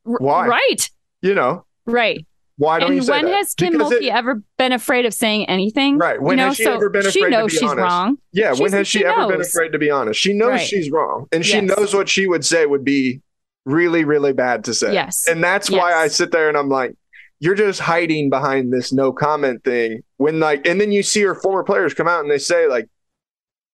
[0.03, 0.47] Why?
[0.47, 0.89] Right.
[1.23, 1.65] You know.
[1.87, 2.25] Right.
[2.57, 3.35] Why don't and you say when that?
[3.35, 5.97] has Kim Mulkey it, ever been afraid of saying anything?
[5.97, 6.21] Right.
[6.21, 7.83] When you know, has she so ever been afraid she knows to be she's honest?
[7.83, 8.17] wrong.
[8.31, 8.51] Yeah.
[8.51, 10.19] She's, when has she, she ever been afraid to be honest?
[10.19, 10.67] She knows right.
[10.67, 11.75] she's wrong, and she yes.
[11.75, 13.21] knows what she would say would be
[13.65, 14.93] really, really bad to say.
[14.93, 15.27] Yes.
[15.27, 15.79] And that's yes.
[15.79, 16.95] why I sit there and I'm like,
[17.39, 20.03] you're just hiding behind this no comment thing.
[20.17, 22.87] When like, and then you see her former players come out and they say like,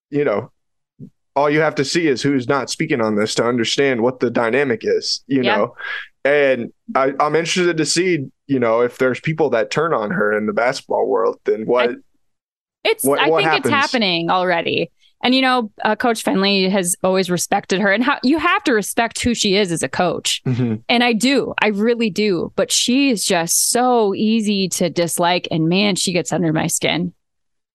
[0.09, 0.51] you know,
[1.35, 4.29] all you have to see is who's not speaking on this to understand what the
[4.29, 5.23] dynamic is.
[5.27, 5.55] You yeah.
[5.55, 5.75] know,
[6.23, 10.35] and I, am interested to see, you know, if there's people that turn on her
[10.35, 11.89] in the basketball world, then what?
[11.89, 11.93] I,
[12.83, 13.03] it's.
[13.03, 13.65] What, I what think happens?
[13.65, 14.91] it's happening already.
[15.23, 18.73] And you know, uh, Coach Fennelly has always respected her, and how you have to
[18.73, 20.41] respect who she is as a coach.
[20.45, 20.75] Mm-hmm.
[20.87, 22.51] And I do, I really do.
[22.55, 27.13] But she is just so easy to dislike, and man, she gets under my skin.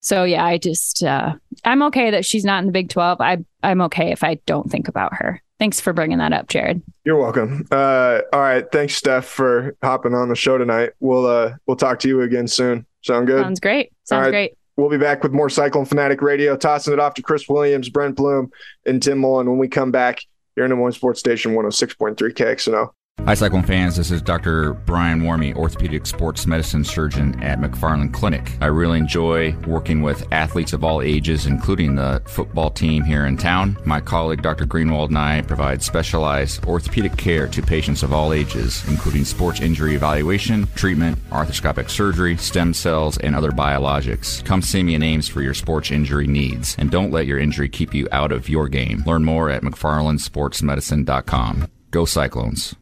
[0.01, 1.35] So yeah, I just uh,
[1.65, 3.21] I'm okay that she's not in the Big Twelve.
[3.21, 5.43] I I'm okay if I don't think about her.
[5.59, 6.83] Thanks for bringing that up, Jared.
[7.05, 7.67] You're welcome.
[7.71, 10.93] Uh, all right, thanks, Steph, for hopping on the show tonight.
[11.01, 12.87] We'll uh, we'll talk to you again soon.
[13.03, 13.43] Sound good?
[13.43, 13.93] Sounds great.
[14.05, 14.31] Sounds right.
[14.31, 14.59] great.
[14.77, 18.17] We'll be back with more Cyclone Fanatic Radio, tossing it off to Chris Williams, Brent
[18.17, 18.51] Blum,
[18.87, 20.21] and Tim Mullen when we come back
[20.57, 22.91] here in the One Sports Station 106.3 KXNO.
[23.27, 23.97] Hi, Cyclone fans.
[23.97, 24.73] This is Dr.
[24.73, 28.51] Brian Warmy, orthopedic sports medicine surgeon at McFarland Clinic.
[28.61, 33.37] I really enjoy working with athletes of all ages, including the football team here in
[33.37, 33.77] town.
[33.85, 34.67] My colleague, Dr.
[34.67, 39.95] Greenwald, and I provide specialized orthopedic care to patients of all ages, including sports injury
[39.95, 44.45] evaluation, treatment, arthroscopic surgery, stem cells, and other biologics.
[44.45, 47.69] Come see me in Ames for your sports injury needs, and don't let your injury
[47.69, 49.05] keep you out of your game.
[49.07, 51.69] Learn more at McFarlandSportsMedicine.com.
[51.91, 52.75] Go Cyclones.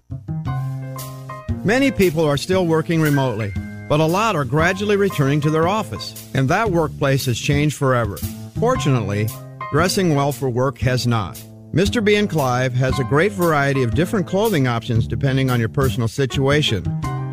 [1.64, 3.52] Many people are still working remotely,
[3.88, 8.16] but a lot are gradually returning to their office, and that workplace has changed forever.
[8.58, 9.28] Fortunately,
[9.72, 11.42] dressing well for work has not.
[11.72, 12.02] Mr.
[12.02, 16.08] B and Clive has a great variety of different clothing options depending on your personal
[16.08, 16.84] situation.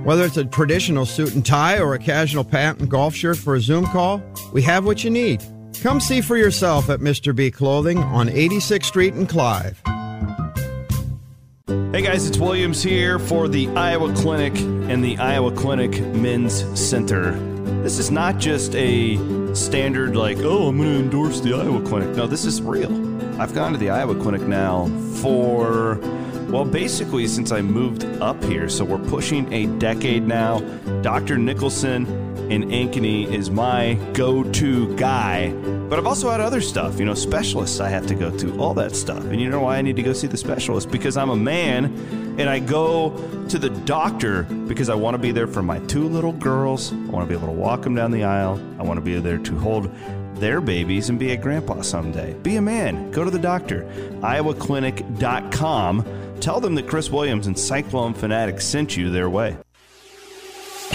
[0.03, 3.55] Whether it's a traditional suit and tie or a casual pant and golf shirt for
[3.55, 4.21] a Zoom call,
[4.53, 5.43] we have what you need.
[5.81, 7.35] Come see for yourself at Mr.
[7.35, 9.81] B Clothing on 86th Street in Clive.
[11.75, 17.33] Hey guys, it's Williams here for the Iowa Clinic and the Iowa Clinic Men's Center.
[17.83, 19.17] This is not just a
[19.53, 22.15] standard, like, oh, I'm going to endorse the Iowa Clinic.
[22.15, 22.93] No, this is real.
[23.41, 24.87] I've gone to the Iowa Clinic now
[25.21, 25.95] for,
[26.49, 28.69] well, basically since I moved up here.
[28.69, 30.59] So we're pushing a decade now.
[31.01, 31.37] Dr.
[31.37, 32.05] Nicholson
[32.51, 35.51] in Ankeny is my go to guy.
[35.89, 38.73] But I've also had other stuff, you know, specialists I have to go to, all
[38.75, 39.23] that stuff.
[39.25, 40.91] And you know why I need to go see the specialist?
[40.91, 41.85] Because I'm a man
[42.39, 43.11] and I go
[43.49, 46.91] to the doctor because I want to be there for my two little girls.
[46.91, 48.59] I want to be able to walk them down the aisle.
[48.79, 49.91] I want to be there to hold
[50.35, 52.33] their babies and be a grandpa someday.
[52.35, 53.09] Be a man.
[53.11, 53.83] Go to the doctor.
[54.21, 56.24] IowaClinic.com.
[56.39, 59.57] Tell them that Chris Williams and Cyclone Fanatic sent you their way.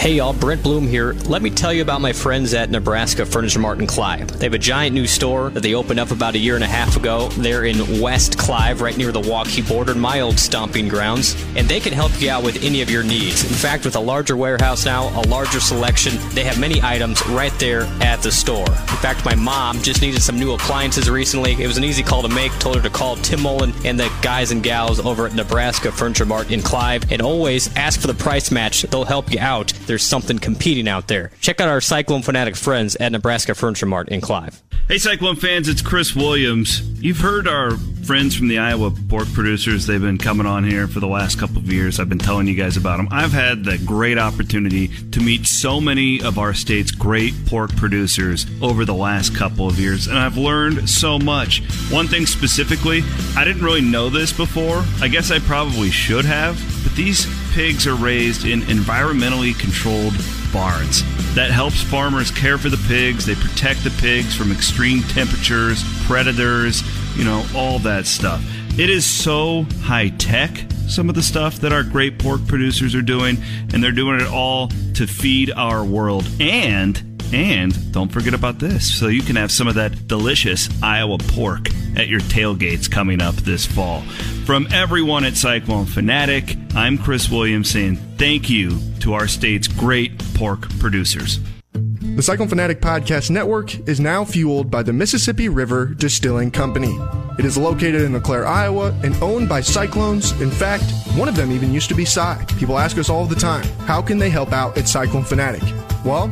[0.01, 1.13] Hey y'all, Brent Blum here.
[1.27, 4.29] Let me tell you about my friends at Nebraska Furniture Mart in Clive.
[4.29, 6.67] They have a giant new store that they opened up about a year and a
[6.67, 7.29] half ago.
[7.29, 11.81] They're in West Clive, right near the Waukee border, my old stomping grounds, and they
[11.81, 13.45] can help you out with any of your needs.
[13.45, 17.53] In fact, with a larger warehouse now, a larger selection, they have many items right
[17.59, 18.71] there at the store.
[18.71, 21.63] In fact, my mom just needed some new appliances recently.
[21.63, 22.53] It was an easy call to make.
[22.53, 26.25] Told her to call Tim Mullen and the guys and gals over at Nebraska Furniture
[26.25, 28.81] Mart in Clive, and always ask for the price match.
[28.85, 29.75] They'll help you out.
[29.91, 31.33] There's something competing out there.
[31.41, 34.63] Check out our Cyclone Fanatic friends at Nebraska Furniture Mart in Clive.
[34.87, 36.81] Hey, Cyclone fans, it's Chris Williams.
[37.03, 37.73] You've heard our
[38.11, 39.87] friends from the Iowa pork producers.
[39.87, 42.01] They've been coming on here for the last couple of years.
[42.01, 43.07] I've been telling you guys about them.
[43.13, 48.47] I've had the great opportunity to meet so many of our state's great pork producers
[48.61, 51.63] over the last couple of years, and I've learned so much.
[51.89, 53.05] One thing specifically,
[53.37, 54.83] I didn't really know this before.
[55.01, 60.15] I guess I probably should have, but these pigs are raised in environmentally controlled
[60.53, 61.05] barns.
[61.37, 63.25] That helps farmers care for the pigs.
[63.25, 66.83] They protect the pigs from extreme temperatures, predators,
[67.17, 68.43] you know, all that stuff.
[68.79, 70.51] It is so high tech,
[70.89, 73.39] some of the stuff that our great pork producers are doing,
[73.73, 76.27] and they're doing it all to feed our world.
[76.41, 78.93] And and don't forget about this.
[78.99, 83.35] So you can have some of that delicious Iowa pork at your tailgates coming up
[83.37, 84.01] this fall.
[84.47, 90.19] From everyone at Cyclone Fanatic, I'm Chris Williams saying thank you to our state's great
[90.35, 91.39] pork producers.
[92.17, 96.99] The Cyclone Fanatic Podcast Network is now fueled by the Mississippi River Distilling Company.
[97.39, 100.33] It is located in LeClaire, Iowa, and owned by Cyclones.
[100.41, 102.45] In fact, one of them even used to be Cy.
[102.59, 105.63] People ask us all the time, how can they help out at Cyclone Fanatic?
[106.05, 106.27] Well,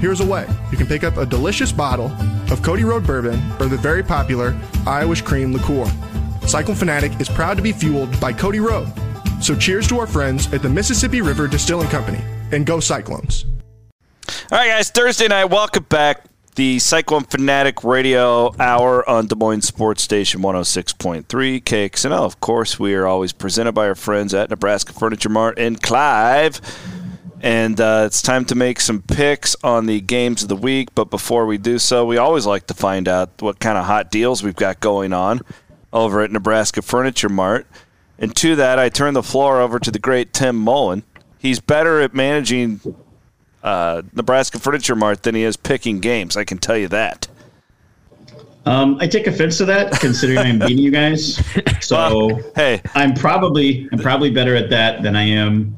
[0.00, 0.46] here's a way.
[0.72, 2.10] You can pick up a delicious bottle
[2.50, 5.86] of Cody Road Bourbon or the very popular Irish Cream Liqueur.
[6.48, 8.88] Cyclone Fanatic is proud to be fueled by Cody Road.
[9.40, 13.44] So cheers to our friends at the Mississippi River Distilling Company, and go Cyclones.
[14.28, 16.24] All right, guys, Thursday night, welcome back.
[16.54, 21.24] The Cyclone Fanatic Radio Hour on Des Moines Sports Station 106.3
[21.62, 22.12] KXNO.
[22.12, 26.60] Of course, we are always presented by our friends at Nebraska Furniture Mart in Clive.
[27.40, 30.94] And uh, it's time to make some picks on the games of the week.
[30.94, 34.10] But before we do so, we always like to find out what kind of hot
[34.10, 35.40] deals we've got going on
[35.90, 37.66] over at Nebraska Furniture Mart.
[38.18, 41.04] And to that, I turn the floor over to the great Tim Mullen.
[41.38, 42.80] He's better at managing
[43.62, 46.36] uh, Nebraska Furniture Mart than he is picking games.
[46.36, 47.28] I can tell you that.
[48.66, 51.42] Um, I take offense to that, considering I'm beating you guys.
[51.80, 55.74] So Well, hey, I'm probably I'm probably better at that than I am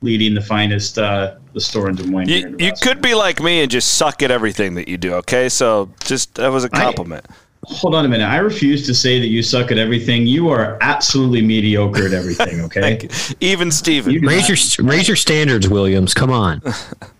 [0.00, 2.28] leading the finest uh, the store in Des Moines.
[2.28, 5.14] you, you could be like me and just suck at everything that you do.
[5.14, 7.26] Okay, so just that was a compliment.
[7.64, 8.24] Hold on a minute.
[8.26, 10.26] I refuse to say that you suck at everything.
[10.26, 12.60] You are absolutely mediocre at everything.
[12.64, 13.08] Okay.
[13.40, 14.12] Even Steven.
[14.12, 16.12] You Raise not- your raise your standards, Williams.
[16.14, 16.60] Come on.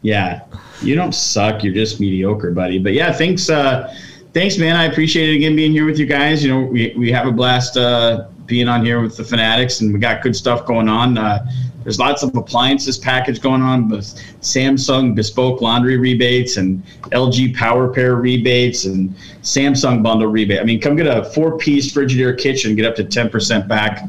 [0.04, 0.40] Yeah,
[0.82, 1.62] you don't suck.
[1.62, 2.80] You're just mediocre, buddy.
[2.80, 3.48] But yeah, thanks.
[3.48, 3.94] Uh,
[4.32, 4.74] thanks, man.
[4.74, 6.42] I appreciate it again being here with you guys.
[6.42, 9.92] You know, we, we have a blast uh, being on here with the Fanatics, and
[9.94, 11.16] we got good stuff going on.
[11.18, 11.38] Uh,
[11.82, 14.04] there's lots of appliances package going on with
[14.40, 20.60] Samsung bespoke laundry rebates and LG Power Pair rebates and Samsung bundle rebate.
[20.60, 24.08] I mean, come get a four piece Frigidaire kitchen, get up to 10% back.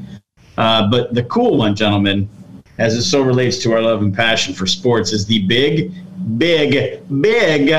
[0.58, 2.30] Uh, but the cool one, gentlemen,
[2.78, 5.94] as it so relates to our love and passion for sports, is the big,
[6.38, 7.72] big, big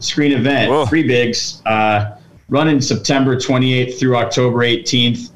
[0.00, 0.70] screen event.
[0.70, 0.86] Whoa.
[0.86, 5.30] Three bigs, uh, running September 28th through October 18th.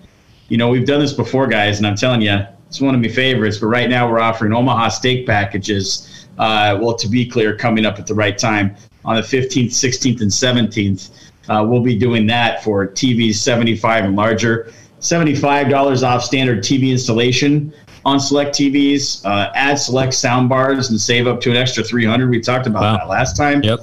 [0.49, 3.09] You know, we've done this before, guys, and I'm telling you, it's one of my
[3.09, 3.59] favorites.
[3.59, 6.27] But right now, we're offering Omaha steak packages.
[6.39, 10.23] Uh, well, to be clear, coming up at the right time on the 15th, 16th,
[10.23, 11.11] and 17th.
[11.51, 14.73] Uh, we'll be doing that for TVs 75 and larger.
[15.01, 17.75] $75 off standard TV installation
[18.07, 19.23] on select TVs.
[19.27, 22.31] Uh, add select sound bars and save up to an extra 300.
[22.31, 22.97] We talked about Wow.
[22.97, 23.63] that last time.
[23.63, 23.81] Yep.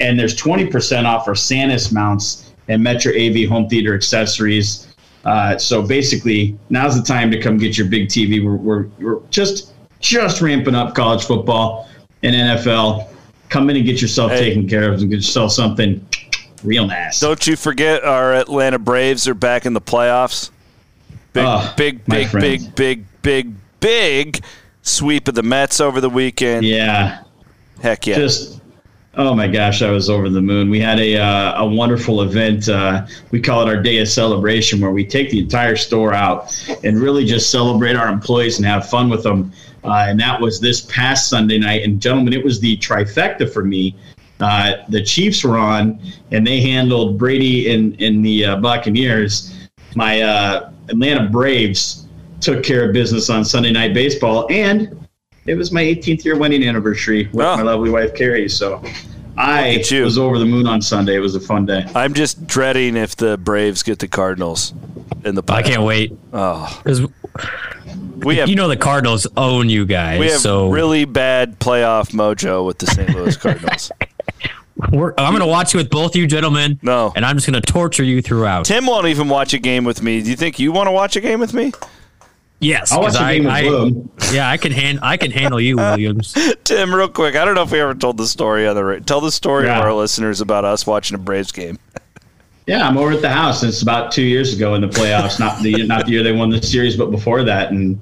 [0.00, 4.91] And there's 20% off for Sanus mounts and Metro AV home theater accessories.
[5.24, 8.44] Uh, so basically, now's the time to come get your big TV.
[8.44, 11.88] We're, we're, we're just just ramping up college football
[12.22, 13.08] and NFL.
[13.48, 14.40] Come in and get yourself Hey.
[14.40, 16.04] taken care of and get yourself something
[16.64, 17.20] real nice.
[17.20, 20.50] Don't you forget our Atlanta Braves are back in the playoffs.
[21.32, 24.44] Big, Oh, big, big, big, big, big, big
[24.82, 26.66] sweep of the Mets over the weekend.
[26.66, 27.22] yeah.
[27.80, 28.16] Heck yeah.
[28.16, 28.60] just
[29.16, 30.70] oh my gosh i was over the moon.
[30.70, 34.80] We had a, uh, a wonderful event uh, we call it our day of celebration
[34.80, 38.88] where we take the entire store out and really just celebrate our employees and have
[38.88, 39.52] fun with them.
[39.84, 41.82] Uh, and that was this past sunday night.
[41.82, 43.94] And gentlemen it was the trifecta for me.
[44.40, 49.68] Uh, the chiefs were on and they handled brady in, in the uh, buccaneers.
[49.94, 52.06] My uh, atlanta braves
[52.40, 54.46] took care of business on sunday night baseball.
[54.50, 55.01] And
[55.46, 57.56] it was my 18th year wedding anniversary with Oh.
[57.56, 58.48] my lovely wife Carrie.
[58.48, 58.82] So
[59.36, 61.16] I at was over the moon on Sunday.
[61.16, 61.84] It was a fun day.
[61.94, 64.74] I'm just dreading if the Braves get the Cardinals
[65.24, 65.54] in the playoffs.
[65.56, 66.12] I can't wait.
[66.32, 67.00] Oh, 'Cause
[68.18, 70.20] we have you know the Cardinals own you guys.
[70.20, 73.08] we have so really bad playoff mojo with the St.
[73.14, 73.90] Louis Cardinals.
[74.92, 76.78] we're, I'm going to watch you with both you gentlemen.
[76.82, 77.12] No.
[77.16, 78.64] And I'm just going to torture you throughout.
[78.66, 80.22] Tim won't even watch a game with me.
[80.22, 81.72] Do you think you want to watch a game with me?
[82.62, 84.10] Yes, I'll watch 'cause a I, game with I- Blum.
[84.32, 86.34] yeah, I can hand I can handle you, Williams.
[86.64, 89.20] Tim, real quick, I don't know if we ever told the story on the tell
[89.20, 89.78] the story Yeah.
[89.78, 91.78] of our listeners about us watching a Braves game.
[92.68, 93.64] Yeah, I'm over at the house.
[93.64, 95.40] It's about two years ago in the playoffs.
[95.40, 97.72] Not the not the year they won the series, but before that.
[97.72, 98.00] And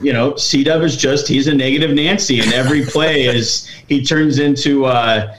[0.00, 4.04] you know, C Dub is just he's a negative Nancy, and every play is he
[4.04, 5.34] turns into uh,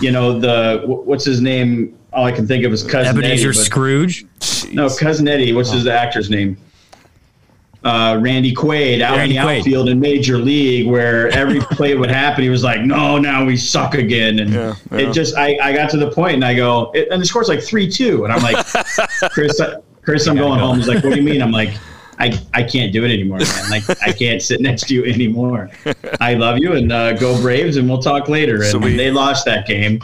[0.00, 1.94] you know the what's his name?
[2.14, 4.24] All I can think of is cousin Ebenezer Eddie, but- Scrooge.
[4.72, 5.52] No, cousin Eddie.
[5.52, 6.56] What's his actor's name?
[7.84, 9.58] Uh, Randy Quaid out Randy in the Quaid.
[9.58, 13.56] outfield in Major League, where every play would happen, he was like, "No, now we
[13.56, 14.98] suck again." And Yeah, yeah.
[14.98, 17.48] it just, I, I got to the point, and I go, it, and the score's
[17.48, 18.56] like three two, and I'm like,
[19.30, 20.78] Chris, I- Chris, I'm going home.
[20.78, 21.70] He's like, "What do you mean?" I'm like,
[22.18, 23.70] "I, I can't do it anymore, man.
[23.70, 25.70] Like, I can't sit next to you anymore.
[26.20, 29.12] I love you, and uh, go Braves, and we'll talk later." And So we- they
[29.12, 30.02] lost that game.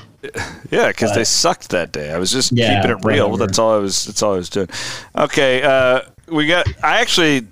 [0.71, 2.13] Yeah, because they sucked that day.
[2.13, 3.31] I was just Yeah, keeping it real.
[3.31, 3.47] whatever.
[3.47, 4.05] That's all I was.
[4.07, 4.69] That's all I was doing.
[5.17, 6.67] Okay, uh, we got.
[6.83, 7.47] I actually,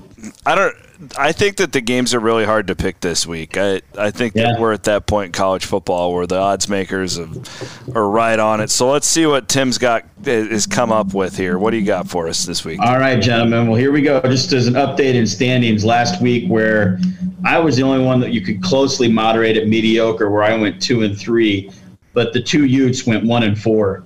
[0.47, 0.77] I don't.
[1.19, 3.57] I think that the games are really hard to pick this week.
[3.57, 4.53] I I think Yeah.
[4.53, 8.39] that we're at that point in college football where the odds makers have, are right
[8.39, 8.71] on it.
[8.71, 11.59] So let's see what Tim's got is come up with here.
[11.59, 12.79] What do you got for us this week?
[12.81, 13.67] All right, gentlemen.
[13.67, 14.21] Well, here we go.
[14.21, 17.01] Just as an update in standings last week, where
[17.45, 20.81] I was the only one that you could closely moderate at mediocre, where I went
[20.81, 21.71] two and three,
[22.13, 24.05] but the two Utes went one and four.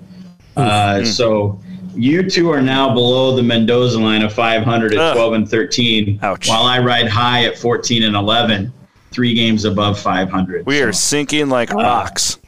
[0.56, 1.60] Uh, so
[1.96, 5.14] you two are now below the Mendoza line of 500 at Ugh.
[5.16, 6.48] 12 and 13, Ouch.
[6.48, 8.72] while I ride high at 14 and 11,
[9.10, 10.66] three games above 500.
[10.66, 12.38] We are sinking like rocks.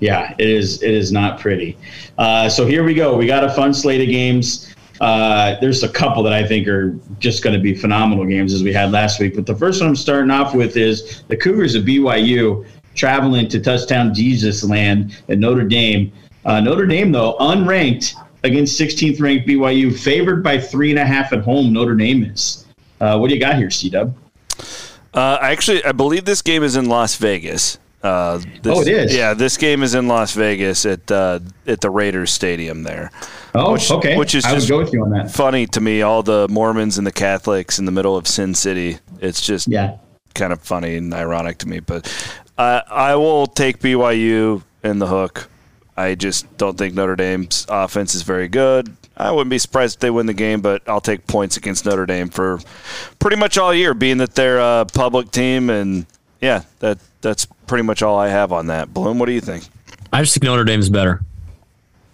[0.00, 0.82] yeah, it is.
[0.82, 1.78] It is not pretty.
[2.18, 3.16] Uh, so here we go.
[3.16, 4.74] We got a fun slate of games.
[5.00, 8.62] Uh, there's a couple that I think are just going to be phenomenal games as
[8.62, 9.34] we had last week.
[9.34, 13.60] But the first one I'm starting off with is the Cougars of BYU traveling to
[13.60, 16.10] touchdown Jesus land at Notre Dame.
[16.46, 18.14] Uh, Notre Dame, though, unranked
[18.46, 21.72] against 16th ranked BYU, favored by three and a half at home.
[21.72, 22.64] Notre Dame is.
[23.00, 24.16] Uh, what do you got here, C Dub?
[25.12, 27.78] Uh, actually, I believe this game is in Las Vegas.
[28.02, 29.14] Uh, this, Oh, it is?
[29.14, 33.10] Yeah, this game is in Las Vegas at uh, at the Raiders Stadium there.
[33.54, 34.16] Oh, Which- okay.
[34.16, 35.30] which is I would go with you on that.
[35.30, 38.98] Funny to me, all the Mormons and the Catholics in the middle of Sin City.
[39.20, 39.96] It's just Yeah.
[40.34, 41.80] kind of funny and ironic to me.
[41.80, 42.06] But
[42.58, 45.48] I will take BYU in the hook.
[45.96, 48.94] I just don't think Notre Dame's offense is very good.
[49.16, 52.04] I wouldn't be surprised if they win the game, but I'll take points against Notre
[52.04, 52.60] Dame for
[53.18, 55.70] pretty much all year, being that they're a public team.
[55.70, 56.04] And
[56.42, 58.92] yeah, that that's pretty much all I have on that.
[58.92, 59.64] Blum, what do you think?
[60.12, 61.22] I just think Notre Dame's better.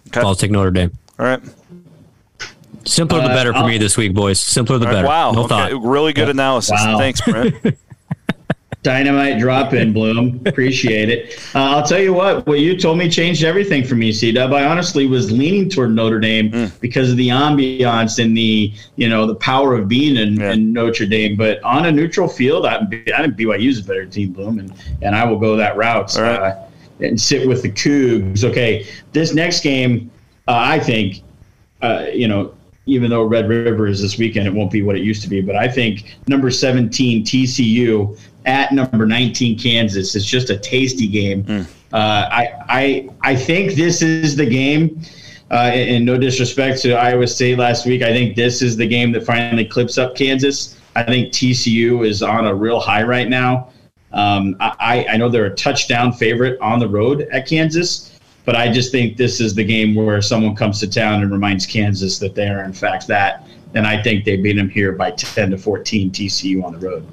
[0.07, 0.21] Okay.
[0.21, 0.91] I'll take Notre Dame.
[1.19, 1.41] All right.
[2.85, 4.39] Simpler the Uh, better for I'll- me this week, boys.
[4.41, 4.97] Simpler the All right.
[4.99, 5.07] better.
[5.07, 5.31] Wow.
[5.31, 5.71] No okay.
[5.71, 5.81] thought.
[5.83, 6.71] Really good analysis.
[6.71, 6.97] Wow.
[6.97, 7.55] Thanks, Brent.
[8.83, 10.41] Dynamite drop in, Blum.
[10.45, 11.39] Appreciate it.
[11.55, 14.51] Uh, I'll tell you what, what you told me changed everything for me, C Dub.
[14.53, 16.65] I honestly was leaning toward Notre Dame Hmm.
[16.81, 20.51] because of the ambiance and the, you know, the power of being in, Yeah.
[20.51, 21.37] in Notre Dame.
[21.37, 25.15] But on a neutral field, I, I think BYU's a better team, Blum, and, and
[25.15, 26.39] I will go that route All right.
[26.51, 26.63] uh,
[26.99, 28.43] and sit with the Cougs.
[28.43, 30.11] Okay, this next game,
[30.47, 31.21] uh, I think,
[31.81, 32.53] uh, you know,
[32.85, 35.39] even though Red River is this weekend, it won't be what it used to be.
[35.39, 41.45] But I think number 17 TCU at number 19 Kansas It's just a tasty game.
[41.93, 45.01] Uh, I I I think this is the game.
[45.51, 49.11] Uh, and no disrespect to Iowa State last week, I think this is the game
[49.11, 50.79] that finally clips up Kansas.
[50.95, 53.69] I think TCU is on a real high right now.
[54.13, 58.71] Um, I, I know they're a touchdown favorite on the road at Kansas, but I
[58.71, 62.35] just think this is the game where someone comes to town and reminds Kansas that
[62.35, 63.47] they are in fact that.
[63.75, 67.07] And I think they beat them here by 10 to 14 TCU on the road.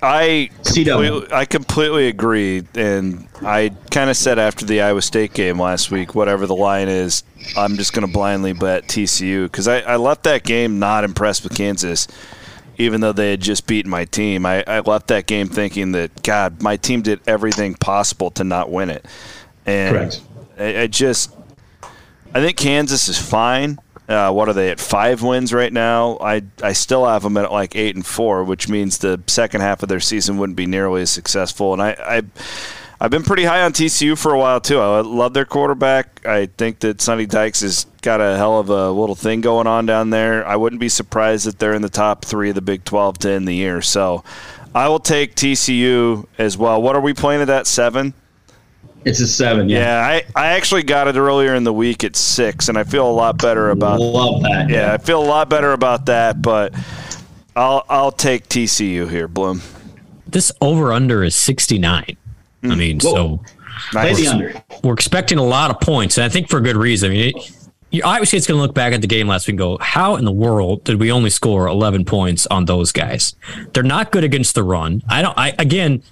[0.00, 5.60] I completely, I completely agree, and I kind of said after the Iowa State game
[5.60, 7.24] last week, whatever the line is,
[7.56, 11.42] I'm just going to blindly bet TCU because I, I left that game not impressed
[11.42, 12.06] with Kansas,
[12.76, 14.46] even though they had just beaten my team.
[14.46, 18.70] I, I left that game thinking that God, my team did everything possible to not
[18.70, 19.04] win it,
[19.66, 20.20] and Correct.
[20.58, 21.34] I, I just
[22.34, 23.78] I think Kansas is fine.
[24.08, 26.16] Uh, what are they at five wins right now?
[26.20, 29.82] I I still have them at like eight and four, which means the second half
[29.82, 31.74] of their season wouldn't be nearly as successful.
[31.74, 32.22] And I, I
[33.00, 34.80] I've been pretty high on TCU for a while too.
[34.80, 36.26] I love their quarterback.
[36.26, 39.86] I think that Sonny Dykes has got a hell of a little thing going on
[39.86, 40.44] down there.
[40.46, 43.30] I wouldn't be surprised that they're in the top three of the Big Twelve to
[43.30, 43.82] end the year.
[43.82, 44.24] So
[44.74, 46.80] I will take TCU as well.
[46.80, 48.14] What are we playing at that seven?
[49.04, 49.68] It's a seven.
[49.68, 49.78] Yeah.
[49.80, 53.08] Yeah, I, I actually got it earlier in the week at six, and I feel
[53.08, 54.00] a lot better about.
[54.00, 54.68] Love that.
[54.68, 56.74] Yeah, I feel a lot better about that, but
[57.56, 59.62] I'll I'll take TCU here, Blum.
[60.26, 62.04] This over under is 69.
[62.04, 62.16] I
[62.66, 62.76] Hmm.
[62.78, 63.40] mean, so
[63.92, 64.62] Play the under.
[64.82, 67.10] we're expecting a lot of points, and I think for good reason.
[67.12, 67.50] I mean, it,
[67.90, 70.16] you, Iowa State's going to look back at the game last week and go, how
[70.16, 73.34] in the world did we only score 11 points on those guys?
[73.72, 75.02] They're not good against the run.
[75.08, 76.02] I don't, I, again,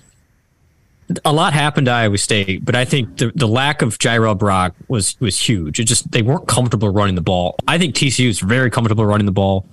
[1.24, 4.74] a lot happened to Iowa State, but I think the, the lack of Jirehl Brock
[4.88, 5.78] was, was huge.
[5.78, 7.56] It just, they weren't comfortable running the ball.
[7.68, 9.66] I think TCU is very comfortable running the ball.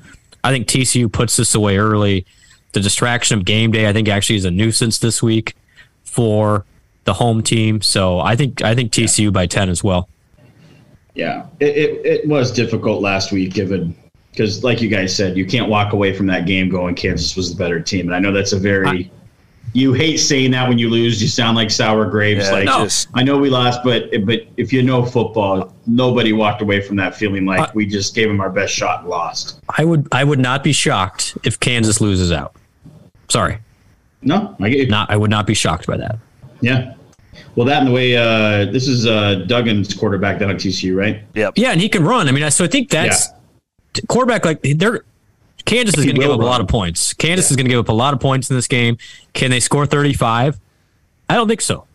[0.43, 2.25] I think TCU puts this away early.
[2.73, 5.55] The distraction of game day, I think, actually is a nuisance this week
[6.03, 6.65] for
[7.05, 7.81] the home team.
[7.81, 10.09] So I think, I think TCU by 10 as well.
[11.15, 13.95] Yeah, it, it, it was difficult last week, given
[14.31, 17.51] because, like you guys said, you can't walk away from that game going Kansas was
[17.51, 19.11] the better team, and I know that's a very I,
[19.73, 21.21] you hate saying that when you lose.
[21.21, 22.45] You sound like sour grapes.
[22.45, 22.87] Yeah, like no.
[23.15, 27.15] I know we lost, but but if you know football, nobody walked away from that
[27.15, 29.59] feeling like I, we just gave them our best shot and lost.
[29.77, 32.55] I would I would not be shocked if Kansas loses out.
[33.29, 33.57] Sorry.
[34.21, 34.87] No, I get you.
[34.87, 36.17] Not I would not be shocked by that.
[36.61, 36.93] Yeah.
[37.55, 41.21] Well, that and the way uh, this is uh, Duggan's quarterback down at TCU, right?
[41.35, 41.53] Yep.
[41.55, 42.27] Yeah, and he can run.
[42.27, 43.29] I mean, so I think that's
[43.95, 44.01] yeah.
[44.07, 44.45] quarterback.
[44.45, 45.03] Like they're
[45.65, 46.47] Kansas is going to give up run.
[46.47, 47.13] a lot of points.
[47.13, 47.53] Kansas yeah.
[47.53, 48.97] is going to give up a lot of points in this game.
[49.33, 50.59] Can they score 35?
[51.29, 51.85] I don't think so.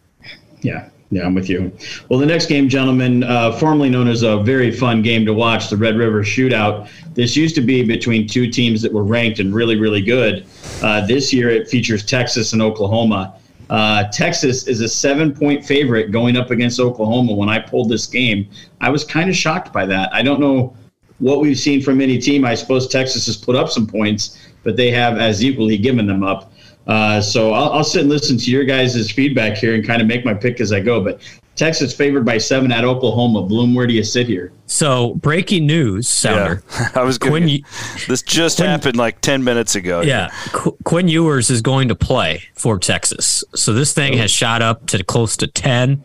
[0.60, 0.88] Yeah.
[1.10, 1.72] Yeah, I'm with you.
[2.10, 5.70] Well, the next game, gentlemen, uh, formerly known as a very fun game to watch,
[5.70, 6.90] the Red River Shootout.
[7.14, 10.44] This used to be between two teams that were ranked and really, really good.
[10.82, 13.34] Uh, this year, it features Texas and Oklahoma.
[13.70, 17.32] Uh, Texas is a seven point favorite going up against Oklahoma.
[17.32, 18.48] When I pulled this game,
[18.82, 20.12] I was kind of shocked by that.
[20.12, 20.76] I don't know
[21.18, 22.44] what we've seen from any team.
[22.44, 26.22] I suppose Texas has put up some points, but they have as equally given them
[26.22, 26.52] up.
[26.86, 30.08] Uh, so I'll, I'll, sit and listen to your guys' feedback here and kind of
[30.08, 31.04] make my pick as I go.
[31.04, 31.20] But
[31.54, 33.42] Texas favored by seven at Oklahoma.
[33.42, 34.52] Blum, where do you sit here?
[34.64, 36.62] So breaking news, Sounder.
[36.70, 37.62] Yeah, I was going.
[38.06, 40.00] This just Quinn, happened like ten minutes ago.
[40.00, 43.44] Yeah, Qu- Quinn Ewers is going to play for Texas.
[43.54, 46.02] So this thing has shot up to close to ten.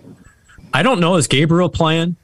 [0.73, 1.15] I don't know.
[1.15, 2.17] Is Gabriel playing?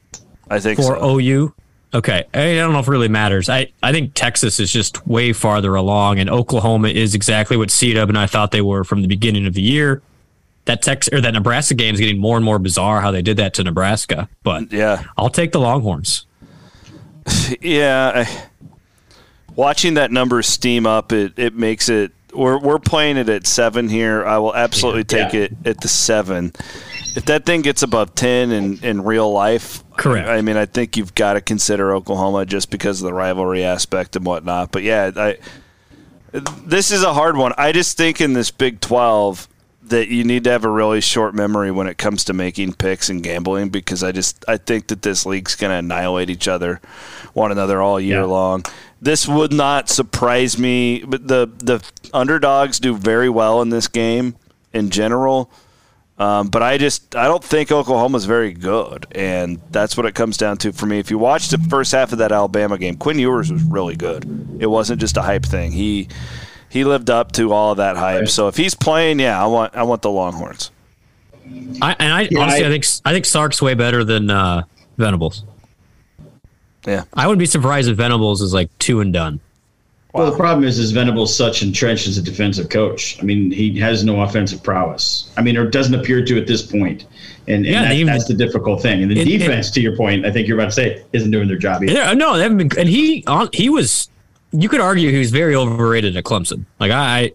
[0.49, 1.19] I think for so.
[1.19, 1.53] OU.
[1.91, 3.49] Okay, I don't know if it really matters.
[3.49, 7.93] I, I think Texas is just way farther along, and Oklahoma is exactly what C
[7.93, 10.03] Dub and I thought they were from the beginning of the year
[10.65, 13.37] that Texas or that Nebraska game is getting more and more bizarre how they did
[13.37, 14.29] that to Nebraska.
[14.43, 16.27] But yeah, I'll take the Longhorns.
[17.61, 18.43] yeah, I,
[19.55, 22.11] watching that number steam up, it it makes it.
[22.33, 24.25] We're we're playing it at seven here.
[24.25, 25.41] I will absolutely take yeah.
[25.41, 26.53] it at the seven.
[27.15, 30.29] If that thing gets above ten in in real life, correct.
[30.29, 34.15] I mean, I think you've got to consider Oklahoma just because of the rivalry aspect
[34.15, 34.71] and whatnot.
[34.71, 35.37] But yeah, I.
[36.31, 37.53] This is a hard one.
[37.57, 39.47] I just think in this Big Twelve,
[39.89, 43.09] that you need to have a really short memory when it comes to making picks
[43.09, 46.79] and gambling because I just I think that this league's going to annihilate each other,
[47.33, 48.25] one another all year yeah.
[48.25, 48.63] long.
[49.01, 51.83] This would not surprise me, but the the
[52.13, 54.35] underdogs do very well in this game
[54.73, 55.49] in general.
[56.17, 60.35] Um, but I just I don't think Oklahoma's very good, and that's what it comes
[60.35, 60.99] down to for me.
[60.99, 64.57] If you watch the first half of that Alabama game, Quinn Ewers was really good.
[64.59, 65.71] It wasn't just a hype thing.
[65.71, 66.09] He
[66.67, 68.27] he lived up to all of that hype.
[68.27, 70.71] So if he's playing, yeah, I want I want the Longhorns.
[71.81, 74.63] I, and I yeah, honestly, I, I, think I think Sark's way better than uh,
[74.97, 75.45] Venables.
[76.85, 79.39] Yeah, I wouldn't be surprised if Venables is like two and done.
[80.13, 80.21] Wow.
[80.21, 83.19] Well, the problem is, is Venables such entrenched as a defensive coach.
[83.19, 85.31] I mean, he has no offensive prowess.
[85.37, 87.05] I mean, or doesn't appear to at this point.
[87.47, 89.03] And, and yeah, that, even, that's the difficult thing.
[89.03, 91.29] And the it, defense, it, to your point, I think you're about to say, isn't
[91.29, 91.93] doing their job either.
[91.93, 92.79] Yeah, no, they haven't been.
[92.79, 94.09] And he uh, he was
[94.51, 96.65] you could argue he was very overrated at Clemson.
[96.79, 97.31] Like I,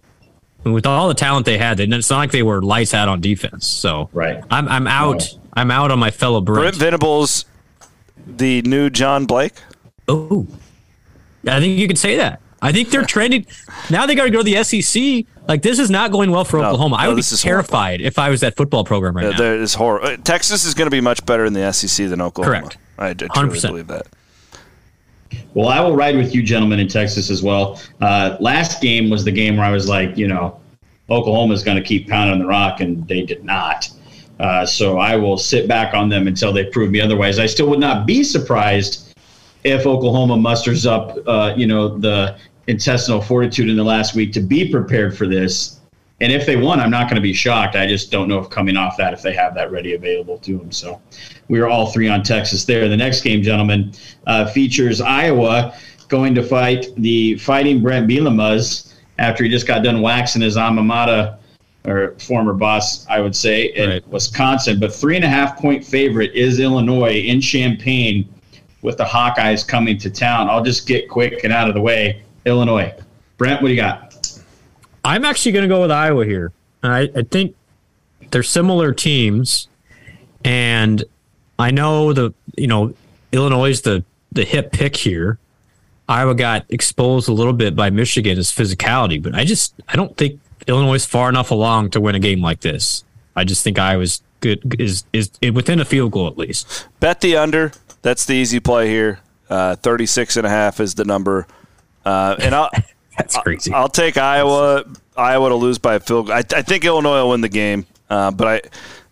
[0.63, 3.65] with all the talent they had, it's not like they were lights out on defense.
[3.65, 5.29] So right, I'm I'm out.
[5.33, 5.41] No.
[5.53, 6.61] I'm out on my fellow Brent.
[6.61, 7.45] Brent Venables,
[8.25, 9.53] the new John Blake.
[10.07, 10.47] Oh,
[11.47, 12.41] I think you could say that.
[12.61, 13.45] I think they're trending.
[13.89, 15.25] Now they got to go to the SEC.
[15.47, 16.95] Like this is not going well for no, Oklahoma.
[16.95, 18.05] I would be terrified horrible.
[18.07, 19.37] if I was that football program right yeah, now.
[19.37, 20.17] There is horror.
[20.17, 22.61] Texas is going to be much better in the SEC than Oklahoma.
[22.61, 22.77] Correct.
[22.97, 23.67] I, I truly 100%.
[23.67, 24.07] believe that.
[25.53, 27.79] Well, I will ride with you, gentlemen, in Texas as well.
[28.01, 30.59] Uh, last game was the game where I was like, you know,
[31.09, 33.89] Oklahoma is going to keep pounding the rock, and they did not.
[34.39, 37.39] Uh, so I will sit back on them until they prove me otherwise.
[37.39, 39.17] I still would not be surprised
[39.63, 44.41] if Oklahoma musters up, uh, you know, the intestinal fortitude in the last week to
[44.41, 45.79] be prepared for this.
[46.21, 47.75] And if they won, I'm not going to be shocked.
[47.75, 50.57] I just don't know if coming off that, if they have that ready available to
[50.57, 50.71] them.
[50.71, 51.01] So
[51.49, 52.87] we are all three on Texas there.
[52.87, 53.91] The next game, gentlemen,
[54.25, 55.75] uh, features Iowa
[56.07, 60.83] going to fight the Fighting Brent Bielema's after he just got done waxing his alma
[60.83, 61.37] mater
[61.87, 64.07] or former boss, I would say, in right.
[64.07, 64.79] Wisconsin.
[64.79, 68.27] But three and a half point favorite is Illinois in Champaign
[68.81, 70.49] with the Hawkeyes coming to town.
[70.49, 72.23] I'll just get quick and out of the way.
[72.45, 72.93] Illinois.
[73.37, 74.41] Brent, what do you got?
[75.03, 76.51] I'm actually going to go with Iowa here.
[76.83, 77.55] I, I think
[78.31, 79.67] they're similar teams.
[80.43, 81.03] And
[81.57, 82.93] I know the you know
[83.31, 85.39] Illinois is the the hip pick here.
[86.07, 90.39] Iowa got exposed a little bit by Michigan's physicality, but I just I don't think
[90.67, 93.03] Illinois is far enough along to win a game like this.
[93.35, 96.87] I just think Iowa's good is is within a field goal at least.
[96.99, 97.71] Bet the under.
[98.01, 99.19] That's the easy play here.
[99.49, 101.47] Uh, 36 and a half is the number.
[102.03, 102.69] Uh, and I'll
[103.17, 103.71] That's crazy.
[103.71, 104.83] I'll take Iowa
[105.15, 106.35] Iowa to lose by a field goal.
[106.35, 107.85] I, I think Illinois will win the game.
[108.09, 108.61] Uh, but I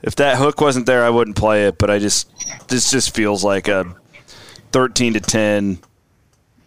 [0.01, 1.77] if that hook wasn't there, I wouldn't play it.
[1.77, 2.29] But I just
[2.67, 3.95] this just feels like a
[4.71, 5.79] 13 to 10,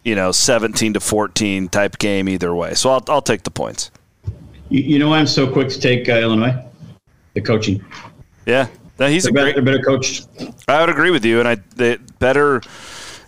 [0.05, 2.75] you know, 17 to 14 type game either way.
[2.75, 3.91] So I'll I'll take the points.
[4.69, 6.55] You, you know why I'm so quick to take uh, Illinois?
[7.35, 7.85] The coaching.
[8.47, 9.55] Yeah, no, he's they're a better, great.
[9.65, 10.29] they're better coached.
[10.69, 12.61] I would agree with you, and I they better.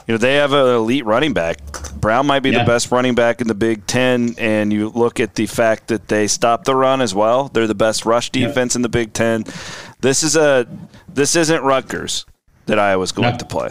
[0.06, 1.58] You know, they have an elite running back.
[2.00, 2.60] Brown might be Yeah.
[2.60, 6.08] the best running back in the Big Ten, and you look at the fact that
[6.08, 7.48] they stop the run as well.
[7.52, 9.44] They're the best rush defense in the Big Ten.
[10.00, 10.66] This is a
[11.12, 12.24] this isn't Rutgers
[12.66, 13.36] that Iowa's going No.
[13.36, 13.68] to play.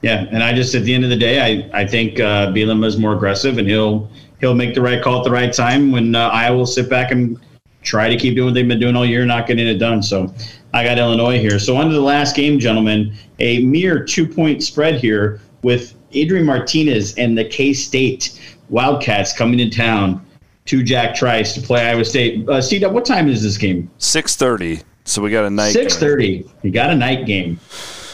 [0.00, 1.40] Yeah, and I just at the end of the day,
[1.72, 4.08] I I think uh, Bielema is more aggressive, and he'll
[4.40, 7.10] he'll make the right call at the right time when uh, Iowa will sit back
[7.10, 7.38] and
[7.82, 10.02] try to keep doing what they've been doing all year, not getting it done.
[10.02, 10.34] So
[10.72, 11.58] I got Illinois here.
[11.58, 13.14] So on to the last game, gentlemen.
[13.38, 19.58] A mere two point spread here with Adrian Martinez and the K State Wildcats coming
[19.58, 20.24] to town
[20.66, 22.48] to Jack Trice to play Iowa State.
[22.48, 23.90] Uh, C what time is this game?
[23.98, 24.80] Six thirty.
[25.04, 25.72] So we got a night.
[25.72, 26.38] Six thirty.
[26.38, 26.48] game.
[26.48, 26.68] thirty.
[26.68, 27.58] You got a night game.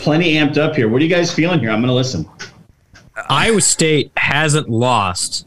[0.01, 0.89] Plenty amped up here.
[0.89, 1.71] What are you guys feeling here?
[1.71, 2.29] I'm going to listen.
[3.29, 5.47] Iowa State hasn't lost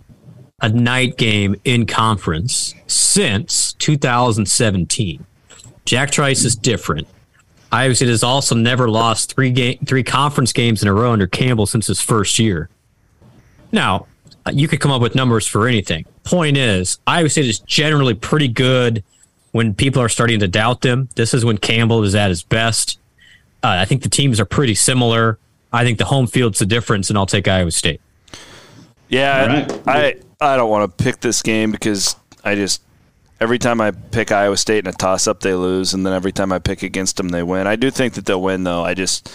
[0.64, 5.26] a night game in conference since 2017.
[5.84, 7.06] Jack Trice is different.
[7.70, 11.28] Iowa State has also never lost three game, three conference games in a row under
[11.28, 12.70] Campbell since his first year.
[13.74, 14.08] Now,
[14.54, 16.06] you could come up with numbers for anything.
[16.24, 19.04] Point is, Iowa State is generally pretty good
[19.52, 21.10] when people are starting to doubt them.
[21.16, 23.00] This is when Campbell is at his best.
[23.62, 25.40] Uh, I think the teams are pretty similar.
[25.74, 28.00] I think the home field's the difference, and I'll take Iowa State.
[29.10, 29.82] Yeah, All right.
[29.88, 30.16] I
[30.46, 32.82] I don't want to pick this game because I just
[33.40, 36.32] every time I pick Iowa State in a toss up they lose, and then every
[36.32, 37.68] time I pick against them they win.
[37.68, 38.84] I do think that they'll win though.
[38.84, 39.32] I just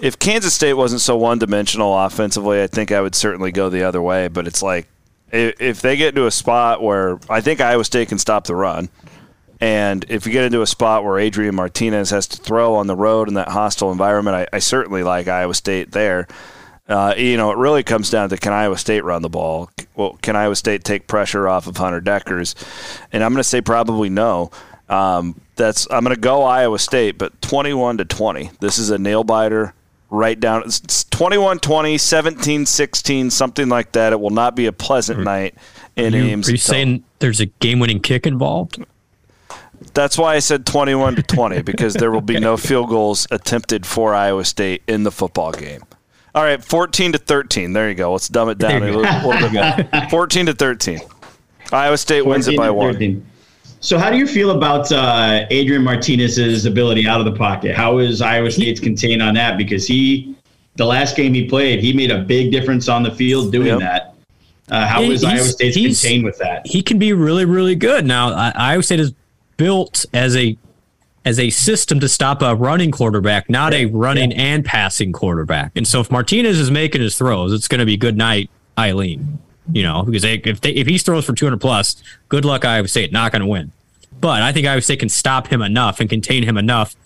[0.00, 3.82] if Kansas State wasn't so one dimensional offensively, I think I would certainly go the
[3.82, 4.28] other way.
[4.28, 4.86] But it's like
[5.32, 8.88] if they get into a spot where I think Iowa State can stop the run.
[9.60, 12.94] And if you get into a spot where Adrian Martinez has to throw on the
[12.94, 16.28] road in that hostile environment, I, I certainly like Iowa State there.
[16.88, 19.70] Uh, you know, it really comes down to can Iowa State run the ball?
[19.94, 22.54] Well, can Iowa State take pressure off of Hunter Dekkers?
[23.12, 24.50] And I'm going to say probably no.
[24.88, 28.50] Um, that's I'm going to go Iowa State, but 21 to 20.
[28.60, 29.74] This is a nail biter.
[30.10, 34.14] Right down, it's 21 20, 17 16, something like that.
[34.14, 35.54] It will not be a pleasant night
[35.96, 36.48] in You- Ames.
[36.48, 38.82] are you until- saying there's a game-winning kick involved?
[39.92, 43.84] That's why I said 21 to 20 because there will be no field goals attempted
[43.84, 45.82] for Iowa State in the football game.
[46.38, 47.72] All right, 14 to 13.
[47.72, 48.12] There you go.
[48.12, 49.50] Let's dumb it down a There you little, little
[49.90, 50.08] bit.
[50.08, 51.00] 14 to 13.
[51.72, 53.26] Iowa State wins it by one.
[53.80, 57.74] So, how do you feel about uh, Adrian Martinez's ability out of the pocket?
[57.74, 59.58] How is Iowa State's contained on that?
[59.58, 60.36] Because he,
[60.76, 63.78] the last game he played, he made a big difference on the field doing Yep.
[63.80, 64.14] that.
[64.70, 66.64] Uh, how He- is Iowa he's- State's he's- contained with that?
[66.68, 68.06] He can be really, really good.
[68.06, 69.12] Now, I- Iowa State is
[69.56, 70.56] built as a
[71.28, 75.72] as a system to stop a running quarterback, not a running and passing quarterback.
[75.76, 79.38] And so, if Martinez is making his throws, it's going to be good night, Eileen.
[79.70, 82.88] You know, because they, if they, if he throws for 200 plus, good luck, Iowa
[82.88, 83.12] State.
[83.12, 83.70] Not going to win.
[84.18, 86.96] But I think Iowa State can stop him enough and contain him enough,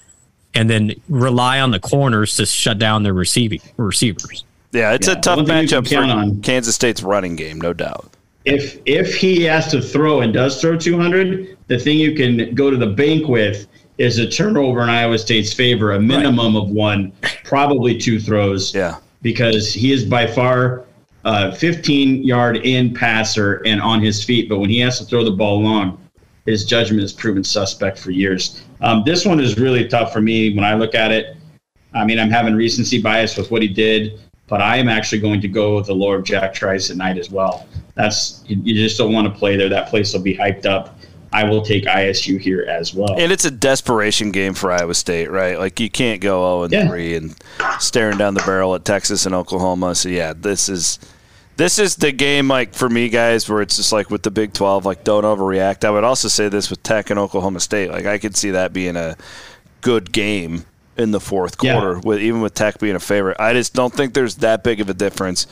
[0.55, 4.45] and then rely on the corners to shut down their receiving receivers.
[4.71, 7.35] Yeah, it's Yeah, a tough one thing you can matchup for on- Kansas State's running
[7.35, 8.09] game, no doubt.
[8.45, 12.71] If if he has to throw and does throw 200, the thing you can go
[12.71, 13.67] to the bank with
[13.99, 17.13] is a turnover in Iowa State's favor, a minimum of one,
[17.45, 18.75] probably two throws.
[18.75, 18.99] Yeah.
[19.23, 20.85] because he is by far
[21.25, 24.49] a 15 yard in passer and on his feet.
[24.49, 25.99] But when he has to throw the ball long,
[26.47, 28.63] his judgment has proven suspect for years.
[28.81, 31.37] Um, this one is really tough for me when I look at it.
[31.95, 34.19] I mean, I'm having recency bias with what he did,
[34.49, 37.19] but I am actually going to go with the lore of Jack Trice at night
[37.19, 37.69] as well.
[37.95, 39.69] That's you, you just don't want to play there.
[39.69, 40.99] That place will be hyped up.
[41.33, 43.15] I will take ISU here as well.
[43.19, 45.59] And it's a desperation game for Iowa State, right?
[45.59, 46.89] Like you can't go 0 and Yeah.
[46.89, 47.35] 3 and
[47.81, 49.95] staring down the barrel at Texas and Oklahoma.
[49.95, 50.99] So yeah, this is
[51.57, 54.53] this is the game like for me guys where it's just like with the Big
[54.53, 55.85] 12 like don't overreact.
[55.85, 57.91] I would also say this with Tech and Oklahoma State.
[57.91, 59.17] Like I could see that being a
[59.81, 60.65] good game
[60.97, 61.73] in the fourth Yeah.
[61.81, 63.39] quarter with even with Tech being a favorite.
[63.41, 65.47] I just don't think there's that big of a difference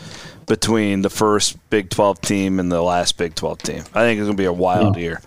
[0.47, 3.83] between the first Big 12 team and the last Big 12 team.
[3.95, 5.01] I think it's going to be a wild No.
[5.01, 5.21] year.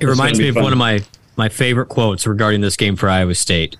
[0.00, 1.00] It reminds me be of one of my
[1.36, 3.76] my favorite quotes regarding this game for Iowa State.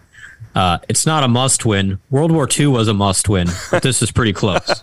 [0.55, 1.99] Uh, it's not a must win.
[2.11, 4.69] World War II was a must win, but this is pretty close.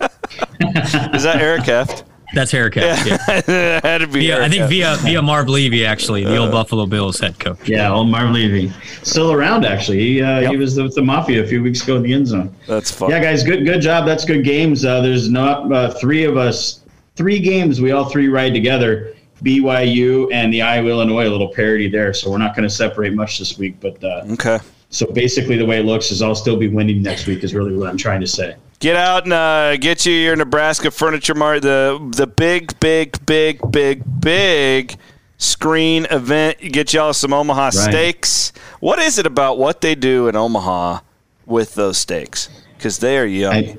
[0.61, 2.03] Is that Eric Heft?
[2.35, 3.07] That's Eric Heft.
[3.07, 3.79] Yeah.
[3.83, 4.21] had to be.
[4.21, 4.69] Via, I think Heft.
[4.69, 7.67] via via Marv Levy, actually, the old Buffalo Bills head coach.
[7.67, 8.71] Yeah, old Marv Levy.
[9.01, 9.99] Still around, actually.
[9.99, 12.55] He, uh, he was with the Mafia a few weeks ago in the end zone.
[12.67, 13.09] That's fun.
[13.09, 14.05] Yeah, guys, good good job.
[14.05, 14.85] That's good games.
[14.85, 16.81] Uh, there's not uh, three of us,
[17.15, 19.12] three games we all three ride together.
[19.43, 22.13] BYU and the Iowa Illinois, a little parody there.
[22.13, 23.79] So we're not going to separate much this week.
[23.79, 24.59] But uh, Okay.
[24.89, 27.43] so basically, the way it looks is I'll still be winning next week.
[27.43, 28.55] Is really what I'm trying to say.
[28.79, 33.59] Get out and uh, get you your Nebraska Furniture Mart, the the big, big, big,
[33.71, 34.97] big, big
[35.37, 36.57] screen event.
[36.59, 38.51] Get y'all some Omaha steaks.
[38.79, 40.99] What is it about what they do in Omaha
[41.45, 42.49] with those steaks?
[42.77, 43.69] Because they are yummy.
[43.71, 43.77] I,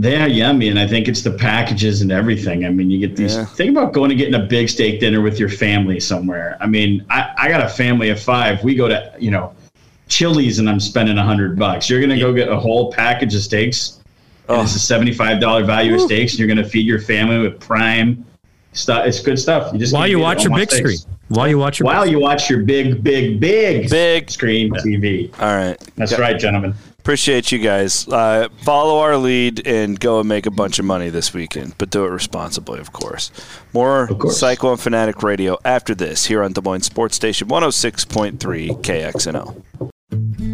[0.00, 2.64] they're yummy, and I think it's the packages and everything.
[2.64, 3.36] I mean, you get these.
[3.36, 3.44] Yeah.
[3.44, 6.56] Think about going and getting a big steak dinner with your family somewhere.
[6.60, 8.62] I mean, I, I got a family of five.
[8.64, 9.54] We go to you know,
[10.08, 11.88] Chili's, and I'm spending a hundred bucks.
[11.88, 14.00] You're gonna go get a whole package of steaks.
[14.48, 17.60] And It's a seventy-five dollar value of steaks, and you're gonna feed your family with
[17.60, 18.24] prime
[18.72, 19.06] stuff.
[19.06, 19.72] It's good stuff.
[19.72, 21.00] You just While you watch your big steaks.
[21.00, 21.16] screen.
[21.28, 25.30] While you watch your While you watch your big, big, big, big screen TV.
[25.40, 25.78] All right.
[25.96, 26.74] That's Got- right, gentlemen.
[27.04, 28.08] Appreciate you guys.
[28.08, 31.90] Uh, follow our lead and go and make a bunch of money this weekend, but
[31.90, 33.30] do it responsibly, of course.
[33.74, 38.38] More Cyclone Fanatic Radio after this here on Des Moines Sports Station 106.3
[38.80, 39.62] KXNO.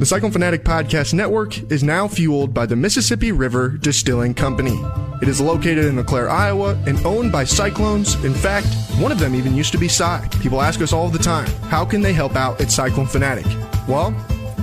[0.01, 4.77] The Cyclone Fanatic Podcast Network is now fueled by the Mississippi River Distilling Company.
[5.23, 8.17] It is located in LeClaire, Iowa, and owned by Cyclones.
[8.25, 8.67] In fact,
[8.99, 10.29] one of them even used to be Cy.
[10.41, 13.47] People ask us all the time, how can they help out at Cyclone Fanatic?
[13.87, 14.13] Well,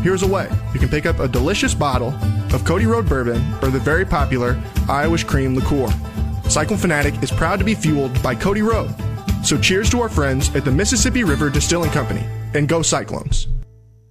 [0.02, 0.50] here's a way.
[0.74, 2.14] You can pick up a delicious bottle
[2.54, 5.90] of Cody Road Bourbon or the very popular Irish Cream Liqueur.
[6.50, 8.94] Cyclone Fanatic is proud to be fueled by Cody Road.
[9.44, 13.48] So cheers to our friends at the Mississippi River Distilling Company, and go Cyclones.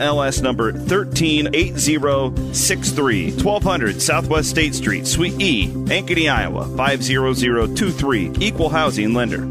[0.00, 8.32] NMLS number 138063, 1200 Southwest State Street, Suite E, Ankeny, Iowa 50023.
[8.40, 9.46] Equal housing lender.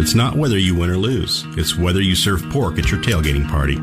[0.00, 3.48] It's not whether you win or lose, it's whether you serve pork at your tailgating
[3.48, 3.76] party.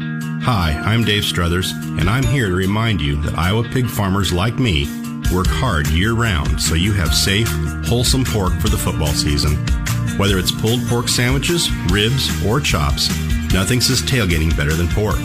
[0.43, 4.59] Hi, I'm Dave Struthers, and I'm here to remind you that Iowa pig farmers like
[4.59, 4.85] me
[5.33, 7.49] work hard year round so you have safe,
[7.85, 9.55] wholesome pork for the football season.
[10.17, 13.09] Whether it's pulled pork sandwiches, ribs, or chops,
[13.53, 15.17] nothing says tailgating better than pork.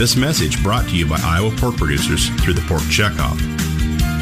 [0.00, 3.36] This message brought to you by Iowa pork producers through the Pork Checkoff.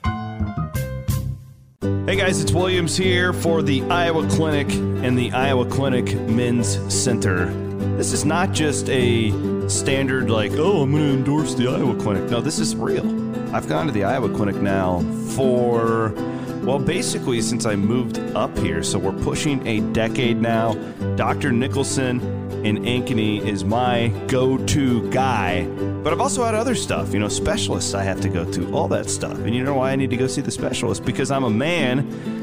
[2.06, 7.46] Hey guys, it's Williams here for the Iowa Clinic and the Iowa Clinic Men's Center.
[7.96, 9.30] This is not just a
[9.68, 12.28] standard, like, oh, I'm going to endorse the Iowa Clinic.
[12.30, 13.06] No, this is real.
[13.54, 15.00] I've gone to the Iowa Clinic now
[15.34, 16.10] for,
[16.64, 18.82] well, basically since I moved up here.
[18.82, 20.74] So we're pushing a decade now.
[21.16, 21.52] Dr.
[21.52, 22.20] Nicholson
[22.64, 25.66] in Ankeny is my go to guy.
[26.02, 28.88] But I've also had other stuff, you know, specialists I have to go to, all
[28.88, 29.36] that stuff.
[29.38, 31.04] And you know why I need to go see the specialist?
[31.04, 32.00] Because I'm a man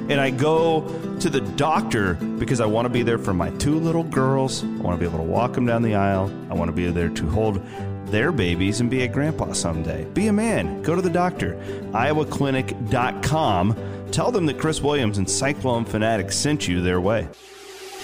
[0.09, 0.81] and I go
[1.19, 4.63] to the doctor because I want to be there for my two little girls.
[4.63, 6.31] I want to be able to walk them down the aisle.
[6.49, 7.59] I want to be there to hold
[8.05, 10.05] their babies and be a grandpa someday.
[10.13, 10.83] Be a man.
[10.83, 11.55] Go to the doctor.
[11.93, 13.90] IowaClinic.com.
[14.11, 17.29] Tell them that Chris Williams and Cyclone Fanatic sent you their way.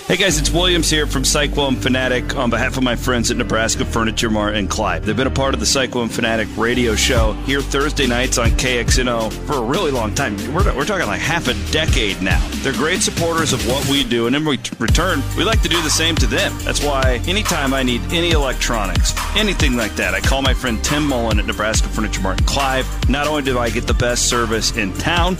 [0.07, 3.83] Hey guys, it's Williams here from Cyclone Fanatic on behalf of my friends at Nebraska
[3.83, 5.05] Furniture Mart and Clive.
[5.05, 9.33] They've been a part of the Cyclone Fanatic radio show here Thursday nights on KXNO
[9.33, 10.37] for a really long time.
[10.53, 12.39] We're, we're talking like half a decade now.
[12.61, 15.89] They're great supporters of what we do, and in return, we like to do the
[15.89, 16.57] same to them.
[16.59, 21.05] That's why anytime I need any electronics, anything like that, I call my friend Tim
[21.05, 23.09] Mullen at Nebraska Furniture Mart and Clive.
[23.09, 25.37] Not only do I get the best service in town,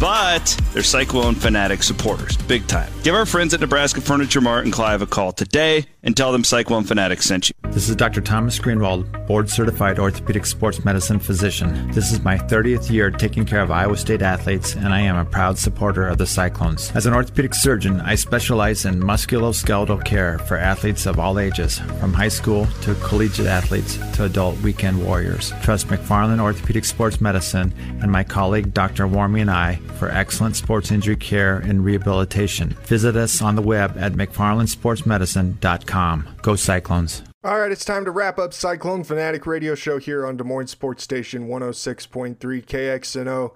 [0.00, 2.90] but they're Cyclone Fanatic supporters, big time.
[3.02, 6.42] Give our friends at Nebraska Furniture Mart and Clive a call today and tell them
[6.42, 7.54] Cyclone Fanatic sent you.
[7.70, 8.20] This is Dr.
[8.20, 11.90] Thomas Greenwald, board certified orthopedic sports medicine physician.
[11.92, 15.24] This is my 30th year taking care of Iowa State athletes, and I am a
[15.24, 16.90] proud supporter of the Cyclones.
[16.96, 22.12] As an orthopedic surgeon, I specialize in musculoskeletal care for athletes of all ages, from
[22.12, 25.52] high school to collegiate athletes to adult weekend warriors.
[25.62, 29.06] Trust McFarland Orthopedic Sports Medicine and my colleague Dr.
[29.06, 32.70] Warmy and I for excellent sports injury care and rehabilitation.
[32.84, 36.28] Visit us on the web at mcfarlandsportsmedicine.com.
[36.42, 37.22] Go Cyclones.
[37.42, 40.66] All right, it's time to wrap up Cyclone Fanatic Radio Show here on Des Moines
[40.66, 43.52] Sports Station 106.3 KXNO.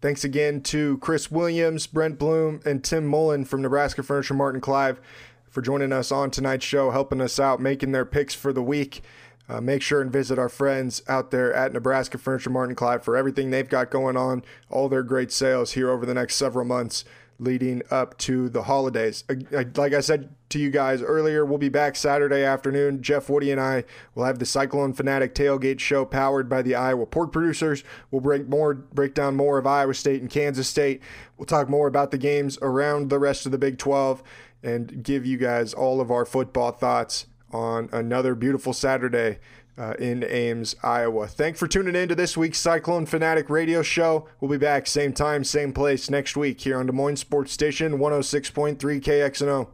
[0.00, 4.62] Thanks again to Chris Williams, Brent Blum, and Tim Mullen from Nebraska Furniture Mart and
[4.62, 5.00] Clive
[5.48, 9.02] for joining us on tonight's show, helping us out, making their picks for the week.
[9.48, 13.04] Uh, make sure and visit our friends out there at Nebraska Furniture Mart and Clive
[13.04, 16.64] for everything they've got going on, all their great sales here over the next several
[16.64, 17.04] months
[17.38, 19.24] leading up to the holidays.
[19.50, 23.02] Like I said to you guys earlier, we'll be back Saturday afternoon.
[23.02, 23.84] Jeff Woody and I
[24.14, 27.82] will have the Cyclone Fanatic Tailgate Show powered by the Iowa Pork Producers.
[28.10, 31.02] We'll break more, break down more of Iowa State and Kansas State.
[31.36, 34.22] We'll talk more about the games around the rest of the Big 12
[34.62, 39.38] and give you guys all of our football thoughts on another beautiful Saturday
[39.78, 41.26] uh, in Ames, Iowa.
[41.28, 44.28] Thanks for tuning in to this week's Cyclone Fanatic Radio Show.
[44.40, 47.98] We'll be back same time, same place next week here on Des Moines Sports Station
[47.98, 49.68] 106.3 KXNO.